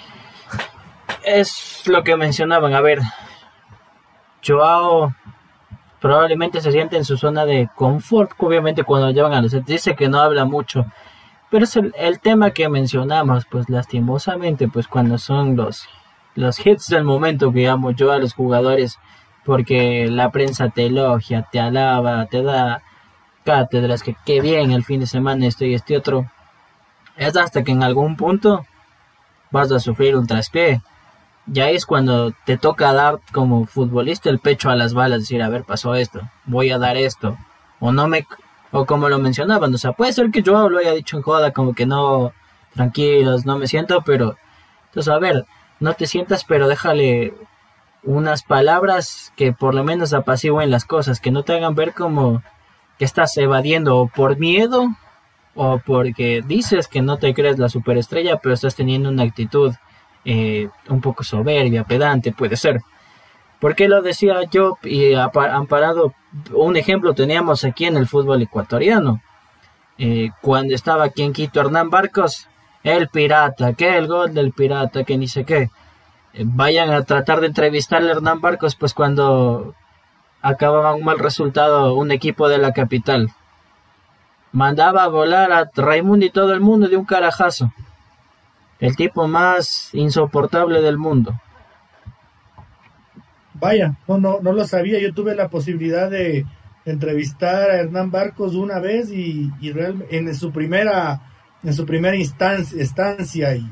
[1.26, 3.00] Es lo que mencionaban, a ver,
[4.46, 5.14] Joao
[6.00, 10.08] probablemente se siente en su zona de confort, obviamente cuando llevan a los dice que
[10.08, 10.86] no habla mucho,
[11.54, 15.88] pero es el, tema que mencionamos, pues lastimosamente, pues cuando son los,
[16.34, 18.98] los hits del momento que llamo yo a los jugadores,
[19.46, 22.82] porque la prensa te elogia, te alaba, te da
[23.46, 26.28] cátedras, que qué bien el fin de semana esto y este otro,
[27.18, 28.66] es hasta que en algún punto
[29.52, 30.82] vas a sufrir un traspié.
[31.46, 35.50] Ya es cuando te toca dar como futbolista el pecho a las balas, decir, a
[35.50, 37.38] ver, pasó esto, voy a dar esto,
[37.80, 38.26] o no me,
[38.74, 41.54] o como lo mencionaban, o sea, puede ser que yo lo haya dicho en joda,
[41.54, 42.34] como que no,
[42.74, 44.36] tranquilos, no me siento, pero,
[44.88, 45.46] entonces, a ver,
[45.80, 47.36] no te sientas, pero déjale
[48.02, 52.42] unas palabras que por lo menos apacigüen las cosas, que no te hagan ver como
[52.98, 54.88] que estás evadiendo por miedo
[55.54, 59.74] o porque dices que no te crees la superestrella, pero estás teniendo una actitud
[60.26, 62.82] eh, un poco soberbia, pedante, puede ser.
[63.60, 66.14] Porque lo decía yo y amparado,
[66.54, 69.22] un ejemplo teníamos aquí en el fútbol ecuatoriano.
[69.98, 72.48] Eh, cuando estaba aquí en Quito Hernán Barcos,
[72.84, 75.70] el pirata, que el gol del pirata, que ni sé qué.
[76.34, 79.76] Eh, vayan a tratar de entrevistarle a Hernán Barcos, pues cuando
[80.42, 83.32] acababa un mal resultado un equipo de la capital.
[84.52, 87.72] Mandaba a volar a Raimundo y todo el mundo de un carajazo.
[88.80, 91.40] El tipo más insoportable del mundo.
[93.64, 95.00] Vaya, no, no, no lo sabía.
[95.00, 96.46] Yo tuve la posibilidad de
[96.86, 99.74] entrevistar a Hernán Barcos una vez y, y
[100.12, 101.30] en su primera
[101.64, 103.66] en su primera instancia, estancia y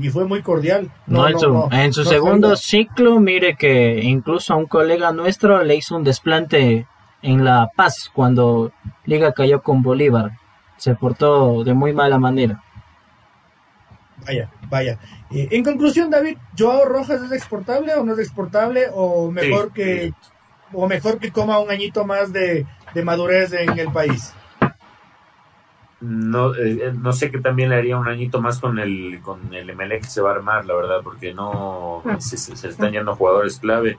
[0.00, 0.90] y fue muy cordial.
[1.06, 6.04] No, en su, segundo ciclo, mire que incluso a un colega nuestro le hizo un
[6.04, 6.86] desplante
[7.22, 8.72] en La Paz cuando
[9.04, 10.32] Liga cayó con Bolívar.
[10.76, 12.63] Se portó de muy mala manera.
[14.26, 14.98] Vaya, vaya.
[15.30, 18.86] Eh, en conclusión, David, ¿Joao Rojas es exportable o no es exportable?
[18.92, 20.12] ¿O mejor, que,
[20.72, 24.32] o mejor que coma un añito más de, de madurez en el país?
[26.04, 29.74] no, eh, no sé qué también le haría un añito más con el con el
[29.74, 32.20] MLE que se va a armar, la verdad, porque no ah.
[32.20, 33.98] se, están yendo jugadores clave.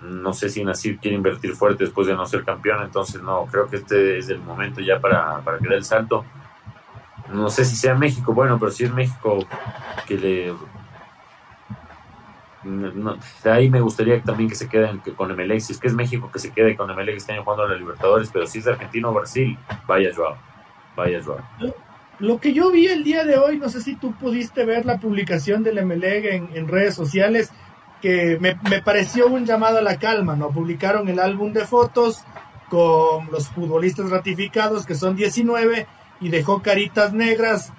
[0.00, 3.68] No sé si Nasir quiere invertir fuerte después de no ser campeón, entonces no, creo
[3.68, 6.24] que este es el momento ya para, para que dé el salto.
[7.32, 9.38] No sé si sea México, bueno, pero si es México
[10.06, 10.54] que le...
[13.50, 16.38] ahí me gustaría también que se queden con MLE, si es que es México que
[16.38, 19.58] se quede con que estén jugando a la Libertadores, pero si es Argentino o Brasil,
[19.86, 20.50] vaya Joao.
[20.96, 21.20] Vaya,
[22.18, 24.98] Lo que yo vi el día de hoy, no sé si tú pudiste ver la
[24.98, 27.50] publicación del MLEG en, redes sociales,
[28.02, 30.50] que me, pareció un llamado a la calma, ¿no?
[30.50, 32.24] Publicaron el álbum de fotos
[32.68, 35.86] con los futbolistas ratificados, que son 19,
[36.20, 37.72] y dejó caritas negras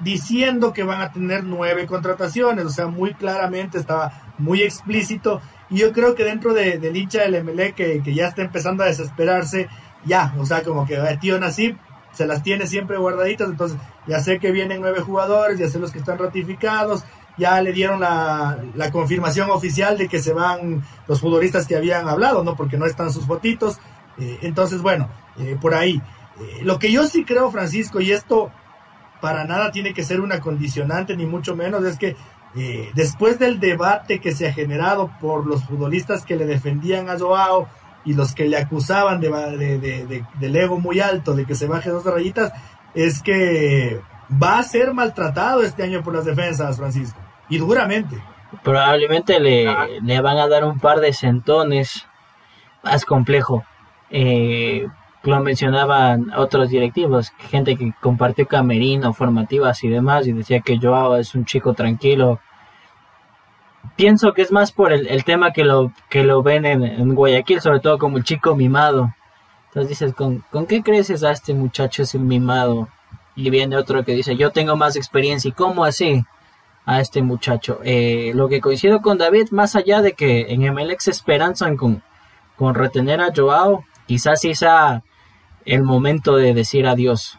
[0.00, 5.40] diciendo que van a tener nueve contrataciones, o sea, muy claramente estaba muy explícito,
[5.70, 8.82] y yo creo que dentro de, del hincha del MLE que, que ya está empezando
[8.82, 9.68] a desesperarse,
[10.04, 11.76] ya, o sea, como que tío Nasib,
[12.12, 15.90] se las tiene siempre guardaditas, entonces ya sé que vienen nueve jugadores, ya sé los
[15.90, 17.04] que están ratificados,
[17.36, 22.44] ya le dieron la, confirmación oficial de que se van los futbolistas que habían hablado,
[22.44, 22.54] ¿no?
[22.54, 23.78] Porque no están sus fotitos.
[24.18, 25.08] Eh, entonces, bueno,
[25.38, 26.00] eh, por ahí.
[26.40, 28.50] Eh, lo que yo sí creo, Francisco, y esto
[29.20, 32.16] para nada tiene que ser una condicionante, ni mucho menos, es que
[32.94, 37.68] después del debate que se ha generado por los futbolistas que le defendían a Joao,
[38.04, 41.90] y los que le acusaban de, de, del ego muy alto, de que se baje
[41.90, 42.52] dos rayitas,
[42.94, 47.18] es que va a ser maltratado este año por las defensas, Francisco,
[47.48, 48.22] y duramente.
[48.62, 52.06] Probablemente le, le van a dar un par de centones
[52.82, 53.64] más complejo.
[54.10, 54.86] Eh,
[55.24, 61.16] lo mencionaban otros directivos, gente que compartió camerino, formativas y demás, y decía que Joao
[61.16, 62.40] es un chico tranquilo,
[63.96, 67.80] pienso que es más por el, tema que lo, que lo ven en, Guayaquil, sobre
[67.80, 69.14] todo como el chico mimado.
[69.68, 72.88] Entonces dices, ¿con, ¿con qué creces a este muchacho es el mimado?
[73.36, 75.48] Y viene otro que dice, yo tengo más experiencia.
[75.48, 76.24] ¿Y cómo así?
[76.86, 77.80] A este muchacho.
[77.82, 82.02] Eh, lo que coincido con David, más allá de que en MLX esperanzan con,
[82.56, 85.02] con retener a Joao, quizás sí sea
[85.64, 87.38] el momento de decir adiós.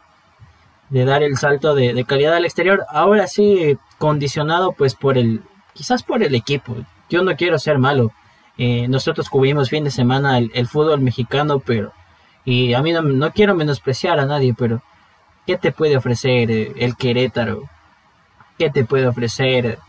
[0.90, 2.86] de dar el salto de, calidad al exterior.
[2.90, 5.42] Ahora sí, condicionado pues por el,
[5.74, 6.76] quizás por el equipo.
[7.10, 8.12] Yo no quiero ser malo.
[8.58, 11.92] Eh, nosotros cubrimos fin de semana el, fútbol mexicano, pero,
[12.46, 14.82] y a mí no, quiero menospreciar a nadie, pero
[15.46, 17.64] ¿qué te puede ofrecer eh, el Querétaro?
[18.58, 19.80] ¿Qué te puede ofrecer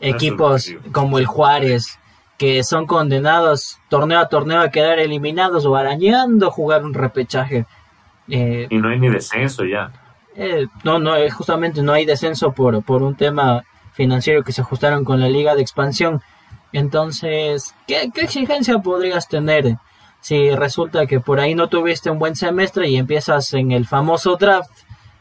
[0.00, 1.98] equipos como el Juárez?
[2.38, 7.66] que son condenados torneo a torneo a quedar eliminados o arañando jugar un repechaje.
[8.28, 9.90] Eh, y no hay ni descenso ya.
[10.36, 14.60] Eh, no, no, eh, justamente no hay descenso por, por un tema financiero que se
[14.60, 16.22] ajustaron con la liga de expansión.
[16.72, 19.76] Entonces, ¿qué, ¿qué, exigencia podrías tener
[20.20, 24.36] si resulta que por ahí no tuviste un buen semestre y empiezas en el famoso
[24.36, 24.70] draft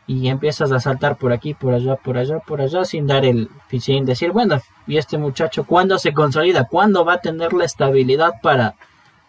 [0.07, 3.49] y empiezas a saltar por aquí, por allá, por allá, por allá, sin dar el,
[3.79, 6.65] sin decir, bueno, y este muchacho, ¿cuándo se consolida?
[6.65, 8.75] ¿Cuándo va a tener la estabilidad para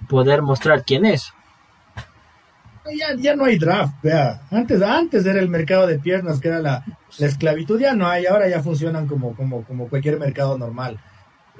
[0.08, 1.34] poder mostrar quién es?
[2.96, 4.42] Ya, ya no hay draft, vea.
[4.50, 6.84] Antes, antes era el mercado de piernas, que era la,
[7.18, 10.98] esclavitud, ya no hay, ahora ya funcionan como, como, como cualquier mercado normal.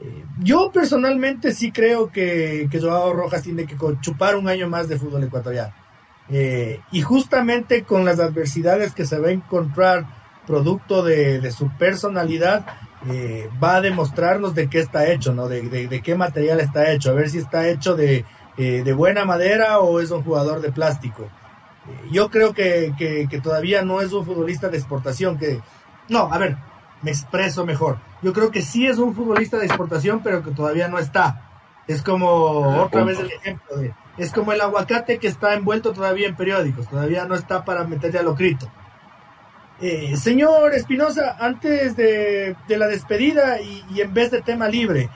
[0.00, 4.88] Eh, yo personalmente sí creo que, que Joao Rojas tiene que chupar un año más
[4.88, 5.74] de fútbol ecuatoriano
[6.30, 10.06] eh, y justamente con las adversidades que se va a encontrar
[10.46, 12.64] producto de, su personalidad,
[13.10, 15.46] eh, va a demostrarnos de qué está hecho, ¿no?
[15.48, 18.24] De, qué material está hecho, a ver si está hecho de,
[18.58, 21.28] eh, buena madera o es un jugador de plástico.
[22.10, 25.60] yo creo que, que, todavía no es un futbolista de exportación, que...
[26.08, 26.56] No, a ver,
[27.02, 27.98] me expreso mejor.
[28.22, 31.48] Yo creo que sí es un futbolista de exportación, pero que todavía no está.
[31.86, 36.28] Es como otra vez el ejemplo de es como el aguacate que está envuelto todavía
[36.28, 38.36] en periódicos, todavía no está para meterle a lo
[39.80, 45.08] Eh, señor Espinosa, antes de, la despedida y, en vez de tema libre,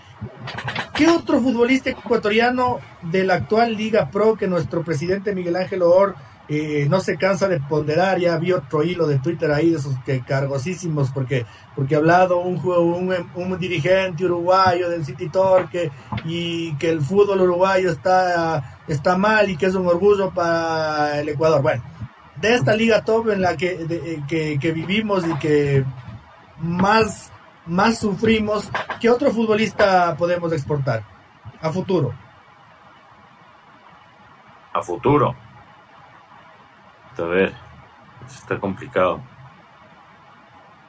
[0.95, 6.15] ¿qué otro futbolista ecuatoriano de la actual Liga Pro que nuestro presidente Miguel Ángel Or
[6.49, 9.95] eh, no se cansa de ponderar, ya vi otro hilo de Twitter ahí de esos
[10.05, 15.91] que cargosísimos porque porque ha hablado un, un, un dirigente uruguayo del City Torque
[16.25, 21.29] y que el fútbol uruguayo está, está mal y que es un orgullo para el
[21.31, 21.63] Ecuador.
[21.63, 21.83] Bueno,
[22.43, 25.85] de esta liga top en la que, que, vivimos y que
[26.59, 27.32] más,
[27.67, 31.05] más sufrimos, ¿qué otro futbolista podemos exportar
[31.61, 32.13] a futuro?
[34.73, 35.35] A futuro.
[37.19, 37.55] A ver,
[38.27, 39.21] está complicado.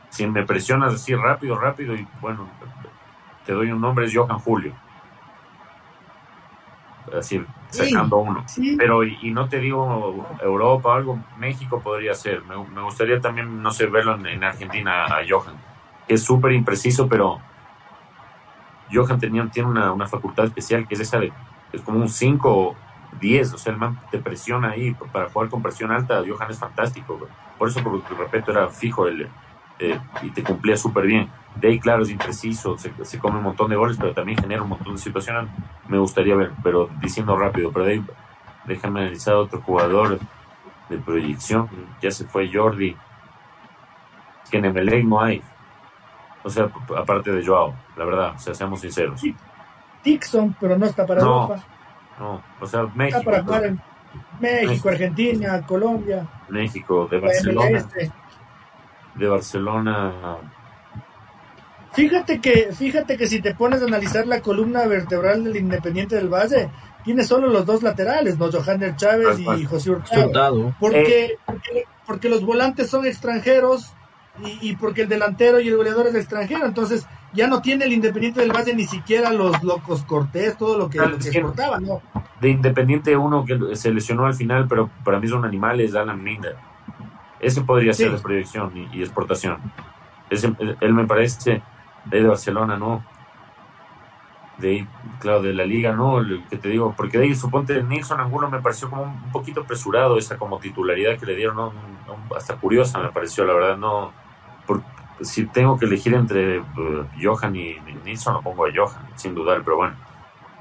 [0.09, 2.47] Si me presionas así rápido, rápido, y bueno,
[3.45, 4.73] te doy un nombre, es Johan Julio.
[7.17, 8.45] Así, sacando uno.
[8.77, 12.43] Pero, y, no te digo Europa o algo, México podría ser.
[12.45, 15.55] Me, gustaría también, no sé, verlo en, Argentina a Johan,
[16.07, 17.39] es súper impreciso, pero
[18.91, 21.31] Johan tenía, tiene una, una, facultad especial que es esa de,
[21.71, 22.75] es como un 5
[23.19, 26.23] 10, o sea, el man te presiona ahí para jugar con presión alta.
[26.27, 27.27] Johan es fantástico,
[27.57, 29.29] por eso, de repente era fijo el,
[29.79, 31.29] eh, y te cumplía súper bien.
[31.55, 34.69] De ahí, claro, es impreciso, se, come un montón de goles, pero también genera un
[34.69, 35.49] montón de situaciones.
[35.87, 38.05] Me gustaría ver, pero diciendo rápido, pero de ahí,
[38.65, 40.19] déjame analizar otro jugador
[40.89, 41.69] de proyección.
[42.01, 42.95] Ya se fue Jordi,
[44.49, 45.41] que en no hay.
[46.43, 49.21] O sea, aparte de Joao, la verdad, o sea, seamos sinceros.
[50.03, 51.63] Dixon, pero no está para Europa.
[52.19, 53.31] No, o sea, México.
[54.39, 56.27] México, Argentina, Colombia.
[56.49, 57.89] México, de Barcelona.
[59.15, 60.13] De Barcelona.
[61.93, 66.27] Fíjate que, fíjate que si te pones a analizar la columna vertebral del Independiente del
[66.27, 66.69] Valle,
[67.03, 68.51] tiene solo los dos laterales, ¿no?
[68.51, 70.75] Johanner Chávez y José Hurtado.
[70.79, 71.39] Porque, eh.
[71.45, 73.93] porque, porque los volantes son extranjeros
[74.41, 78.41] y, porque el delantero y el goleador es extranjero, entonces ya no tiene el Independiente
[78.41, 82.01] del Valle ni siquiera los locos Cortés, todo lo que, lo que exportaba, ¿no?
[82.41, 86.49] De Independiente uno que se lesionó al final, pero para mí son animales, Alan Linda.
[87.39, 89.59] Ese podría ser de proyección y, exportación.
[90.29, 91.61] Ese, él me parece
[92.05, 93.05] de Barcelona, ¿no?
[94.57, 94.87] De
[95.19, 96.19] claro, de la liga, ¿no?
[96.19, 99.61] El que te digo, porque de ahí suponte Nilson Angulo me pareció como un poquito
[99.61, 101.73] apresurado esa como titularidad que le dieron, ¿no?
[102.35, 104.22] Hasta curiosa me pareció, la verdad, no
[105.23, 109.63] si tengo que elegir entre uh, Johan y, Nilsson, lo pongo a Johan, sin dudar,
[109.63, 109.95] pero bueno.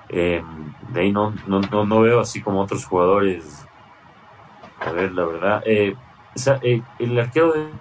[0.08, 3.66] Em, de ahí no, no, no, veo así como otros jugadores.
[4.80, 5.62] A ver, la verdad.
[5.64, 5.96] Eh,
[6.62, 7.72] eh, el arquero de.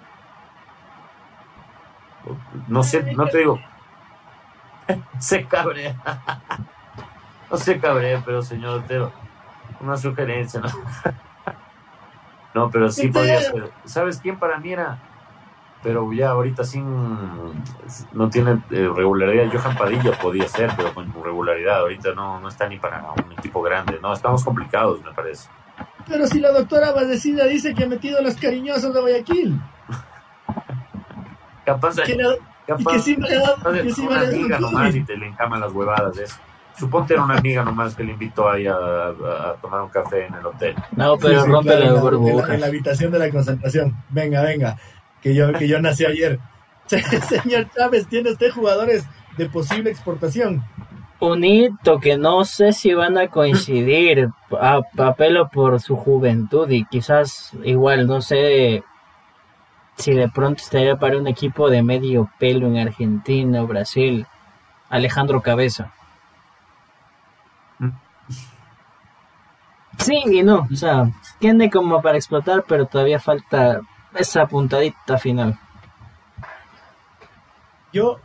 [2.68, 3.60] No sé, no te digo.
[5.18, 5.94] se cabrea.
[7.50, 9.12] no se cabrea, pero señor Otero.
[9.80, 10.68] Una sugerencia, ¿no?
[12.54, 13.72] no, pero sí podría ser.
[13.84, 15.11] ¿Sabes quién para mí era?
[15.82, 16.84] Pero ya ahorita sin
[18.12, 19.50] no tiene eh, regularidad.
[19.52, 23.60] Johan Padilla podía ser, pero con regularidad ahorita no, no está ni para un equipo
[23.62, 23.98] grande.
[24.00, 25.48] No, estamos complicados, me parece.
[26.08, 29.60] Pero si la doctora Badecida dice que ha metido las cariñosas de Guayaquil.
[31.64, 32.38] Capaz, Que le-
[32.78, 36.16] y que sí capaz que sí una amiga nomás y te le encaman las huevadas.
[36.18, 36.36] Eso.
[36.78, 40.26] Suponte era una amiga nomás que le invitó ahí a, a- a tomar un café
[40.26, 40.74] en el hotel.
[40.96, 43.94] No, pero Sí, rompe claro, la en la habitación de la concentración.
[44.10, 44.76] Venga, venga,
[45.22, 46.38] que yo, que yo nací ayer.
[46.86, 49.04] Señor Chávez, ¿tiene usted jugadores
[49.38, 50.64] de posible exportación?
[51.20, 54.30] Un hito que no sé si van a coincidir.
[54.60, 58.82] A, apelo por su juventud y quizás igual, no sé
[59.96, 64.26] si de pronto estaría para un equipo de medio pelo en Argentina o Brasil.
[64.90, 65.92] Alejandro Cabeza.
[69.98, 73.80] Sí y no, o sea, tiene como para explotar, pero todavía falta
[74.14, 75.58] esa puntadita final.
[77.92, 78.18] Yo,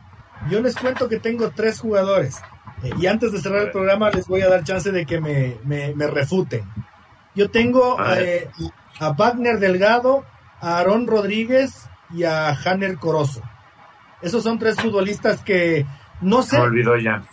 [0.50, 2.40] yo les cuento que tengo tres jugadores.
[2.84, 5.58] Eh, y antes de cerrar el programa les voy a dar chance de que me,
[5.64, 6.64] me- me refuten.
[7.36, 8.50] Yo tengo A eh,
[9.00, 10.26] a Wagner Delgado,
[10.62, 13.42] a Aarón Rodríguez y a Hanner Corozo.
[14.22, 15.86] Esos son tres futbolistas que
[16.22, 17.24] no sé, Me olvidó ya.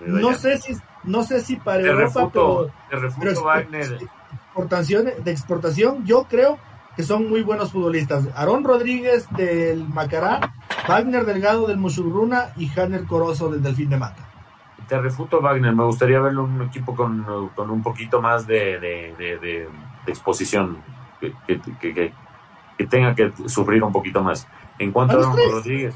[0.00, 0.38] Me olvidó no ya.
[0.38, 3.98] sé si, no sé si para Te Europa, refuto, pero, te refuto Wagner.
[4.32, 6.58] exportación, de exportación, yo creo
[6.96, 8.28] que son muy buenos futbolistas.
[8.34, 10.52] Aarón Rodríguez del Macará,
[10.88, 14.26] Wagner Delgado del Musurruna y Hanner Corozo del Delfín de Mata.
[14.88, 15.74] Te refuto Wagner.
[15.74, 17.24] Me gustaría verlo en un equipo con,
[17.54, 19.68] con un poquito más de, de, de- de-
[20.06, 20.78] de exposición.
[21.20, 22.12] Que, que- que- que-
[22.78, 24.48] que tenga que sufrir un poquito más.
[24.78, 25.52] En cuanto A Aaron tres.
[25.52, 25.94] Rodríguez,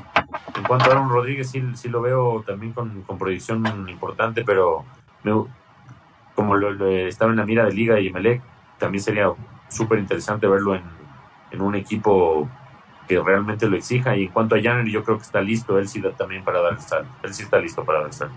[0.55, 4.84] en cuanto a Aaron Rodríguez, sí, sí lo veo también con, con proyección importante, pero
[5.22, 5.47] me-
[6.34, 8.42] como lo, lo- estaba en la mira de Liga y Emelec,
[8.78, 9.32] también sería
[9.75, 10.83] súper interesante verlo en,
[11.51, 12.49] en un equipo
[13.07, 14.16] que realmente lo exija.
[14.16, 16.61] Y en cuanto a Janner, yo creo que está listo, él sí da también para
[16.61, 17.11] dar el salto.
[17.22, 18.35] Él sí está listo para dar el salto.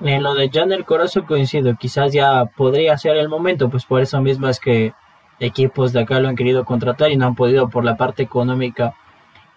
[0.00, 4.20] En lo de Janel Corozo coincido, quizás ya podría ser el momento, pues por eso
[4.20, 4.94] mismo es que
[5.38, 8.94] equipos de acá lo han querido contratar y no han podido por la parte económica.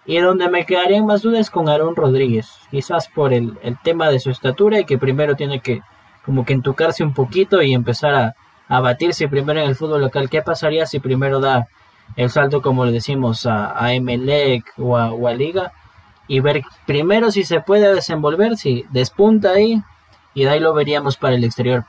[0.04, 4.20] Y donde me quedarían más dudas con Aaron Rodríguez, quizás por el, el tema de
[4.20, 5.82] su estatura y que primero tiene que
[6.24, 8.36] como que entucarse un poquito y empezar a,
[8.68, 10.28] a batirse primero en el fútbol local.
[10.28, 11.68] ¿Qué pasaría si primero da
[12.16, 15.72] el salto, como le decimos, a, a Emelec o a, o a Liga?
[16.28, 19.82] Y ver primero si se puede desenvolver, si despunta ahí,
[20.34, 21.84] y de ahí lo veríamos para el exterior.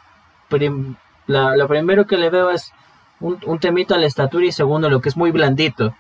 [1.27, 2.71] Lo primero que le veo es
[3.19, 5.95] un, un temito a la estatura y segundo lo que es muy blandito.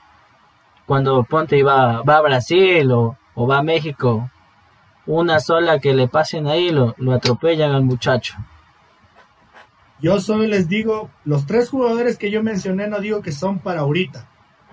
[0.85, 4.29] Cuando Ponte va, va a Brasil o, o va a México,
[5.05, 8.35] una sola que le pasen ahí lo, lo atropellan al muchacho.
[10.01, 13.81] Yo solo les digo, los tres jugadores que yo mencioné no digo que son para
[13.81, 14.27] ahorita,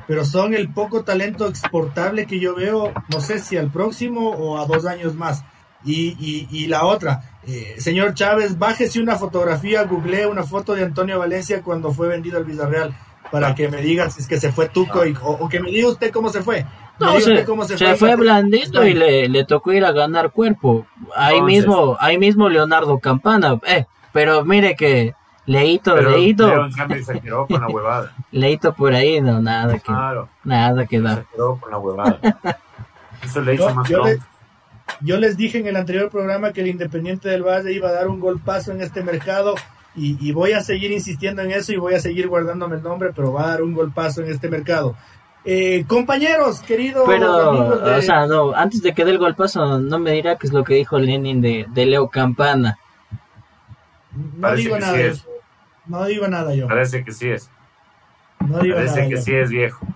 [0.07, 4.59] pero son el poco talento exportable que yo veo, no sé si al próximo o
[4.59, 5.43] a dos años más.
[5.87, 10.83] Y, y, y la otra, eh, señor Chávez, bájese una fotografía, googlee una foto de
[10.85, 12.95] Antonio Valencia cuando fue vendido al Villarreal
[13.31, 15.71] para que me diga si es que se fue Tuco y- o, o que me
[15.71, 16.65] diga usted cómo se fue.
[17.01, 17.97] No, se, cómo se fue.
[17.97, 20.87] fue blandito y le, le tocó ir a ganar cuerpo.
[21.17, 23.59] Ahí Entonces- mismo, ahí mismo Leonardo Campana.
[23.67, 23.85] Eh,
[24.15, 25.13] pero mire que
[25.45, 28.13] leíto, Pero leíto, Leo, en cambio, exageró con la huevada.
[28.33, 32.19] leíto por ahí, no, nada que, Claro, nada que con la huevada.
[33.23, 34.19] Eso le hizo Yo- más yo le-.
[35.01, 38.07] Yo les dije en el anterior programa que el Independiente del Valle iba a dar
[38.09, 39.55] un golpazo en este mercado
[39.97, 43.11] y, y voy a seguir insistiendo en eso y voy a seguir guardándome el nombre,
[43.17, 44.95] pero va a dar un golpazo en este mercado.
[45.47, 49.79] Eh, compañeros, queridos Pero, amigos de- o sea, no, antes de que dé el golpazo,
[49.79, 52.79] no me dirá qué es lo que dijo Lenin de, de Leo Campana.
[54.17, 55.09] No Parece digo que nada, sí yo.
[55.09, 55.27] es.
[55.87, 57.51] no digo nada yo, Parece que sí es.
[58.41, 59.23] no digo Parece nada que yo.
[59.23, 59.87] sí es viejo.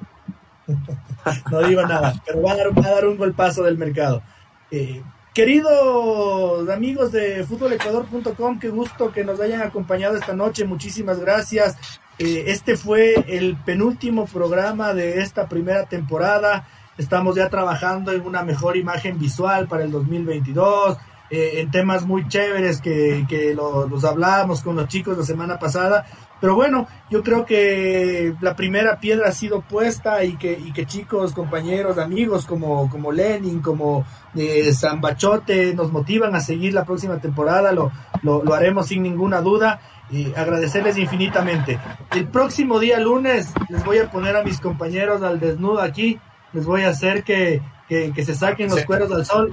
[1.50, 4.22] no digo nada, pero va a dar, va a dar un golpazo del mercado.
[4.70, 5.02] Eh,
[5.34, 11.76] queridos amigos de futbolecuador.com, qué gusto que nos hayan acompañado esta noche, muchísimas gracias.
[12.18, 16.66] Eh, este fue el penúltimo programa de esta primera temporada.
[16.98, 20.98] Estamos ya trabajando en una mejor imagen visual para el 2022,
[21.30, 25.58] eh, en temas muy chéveres que, que lo- los hablábamos con los chicos la semana
[25.58, 26.06] pasada.
[26.40, 30.86] Pero bueno, yo creo que la primera piedra ha sido puesta y que, y que
[30.86, 34.04] chicos, compañeros, amigos como, como Lenin, como
[34.36, 37.90] eh, Zambachote nos motivan a seguir la próxima temporada, lo,
[38.22, 39.80] lo, lo haremos sin ninguna duda.
[40.10, 41.78] Y agradecerles infinitamente.
[42.12, 46.18] El próximo día lunes les voy a poner a mis compañeros al desnudo aquí,
[46.54, 47.60] les voy a hacer que,
[47.90, 48.86] que, que se saquen los Sí.
[48.86, 49.50] cueros al sol.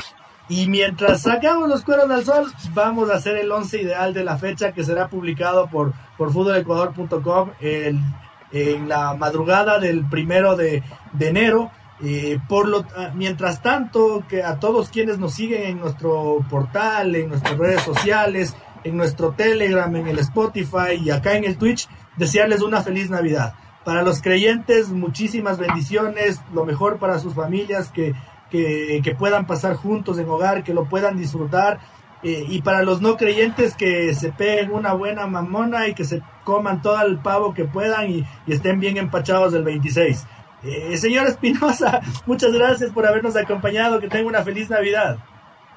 [0.48, 4.38] Y mientras sacamos los cueros al sol, vamos a hacer el once ideal de la
[4.38, 10.84] fecha que será publicado por, por futbolecuador.com en la madrugada del primero de,
[11.14, 11.72] de enero.
[12.04, 17.16] Eh, por lo, ah, mientras tanto, que a todos quienes nos siguen en nuestro portal,
[17.16, 21.88] en nuestras redes sociales, en nuestro Telegram, en el Spotify y acá en el Twitch,
[22.18, 23.56] desearles una feliz Navidad.
[23.86, 28.14] Para los creyentes, muchísimas bendiciones, lo mejor para sus familias, que,
[28.50, 31.80] que, puedan pasar juntos en hogar, que lo puedan disfrutar.
[32.24, 36.24] Eh, y para los no creyentes que se peguen una buena mamona y que se
[36.44, 40.26] coman todo el pavo que puedan y, estén bien empachados del 26.
[40.64, 45.18] Eh, señor Espinosa, muchas gracias por habernos acompañado, que tenga una feliz Navidad.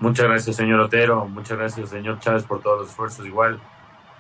[0.01, 3.61] Muchas gracias, señor Otero, muchas gracias, señor Chávez, por todos los esfuerzos igual.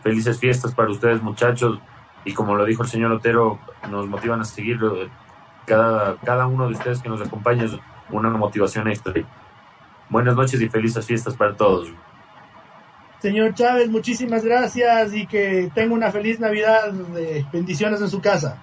[0.03, 1.81] Felices fiestas para ustedes, muchachos,
[2.25, 4.81] y como lo dijo el señor Otero, nos motivan a seguir.
[5.67, 7.65] Cada, cada uno de ustedes que nos acompaña
[8.11, 9.13] una motivación extra.
[10.09, 11.89] Buenas noches y felices fiestas para todos.
[13.21, 16.93] Señor Chávez, muchísimas gracias y que tenga una feliz Navidad.
[17.53, 18.63] bendiciones en su casa.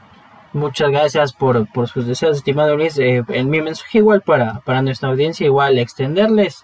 [0.54, 2.98] Muchas gracias por, por sus deseos, estimado Luis.
[2.98, 6.64] Eh, en mi mensaje igual para, para nuestra audiencia, igual extenderles.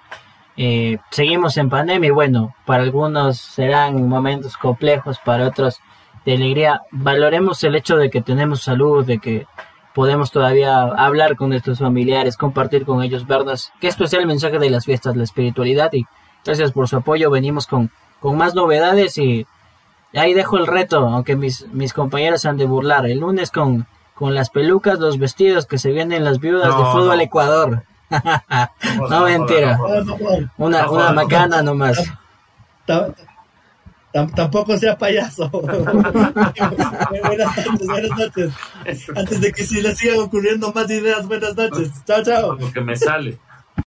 [0.56, 5.82] Eh, seguimos en pandemia y bueno, para algunos serán momentos complejos, para otros
[6.26, 6.82] de alegría.
[6.92, 9.46] Valoremos el hecho de que tenemos salud, de que
[9.94, 13.72] podemos todavía hablar con nuestros familiares, compartir con ellos, vernos.
[13.80, 16.06] Que esto es el mensaje de las fiestas, la espiritualidad y
[16.46, 17.30] Gracias por su apoyo.
[17.30, 19.46] Venimos con, con más novedades y
[20.14, 23.06] ahí dejo el reto, aunque mis, mis compañeros han de burlar.
[23.06, 23.86] El lunes con,
[24.16, 27.84] con las pelucas, los vestidos que se vienen las viudas de fútbol Ecuador.
[29.10, 29.80] no, mentira.
[30.58, 32.12] una, una macana nomás.
[34.12, 35.49] Tampoco sea payaso.
[37.24, 38.51] buenas noches, buenas noches.
[39.16, 41.91] Antes de que se le sigan ocurriendo más ideas, buenas noches.
[42.05, 42.55] Chao, chao.
[42.55, 43.38] Lo que me sale.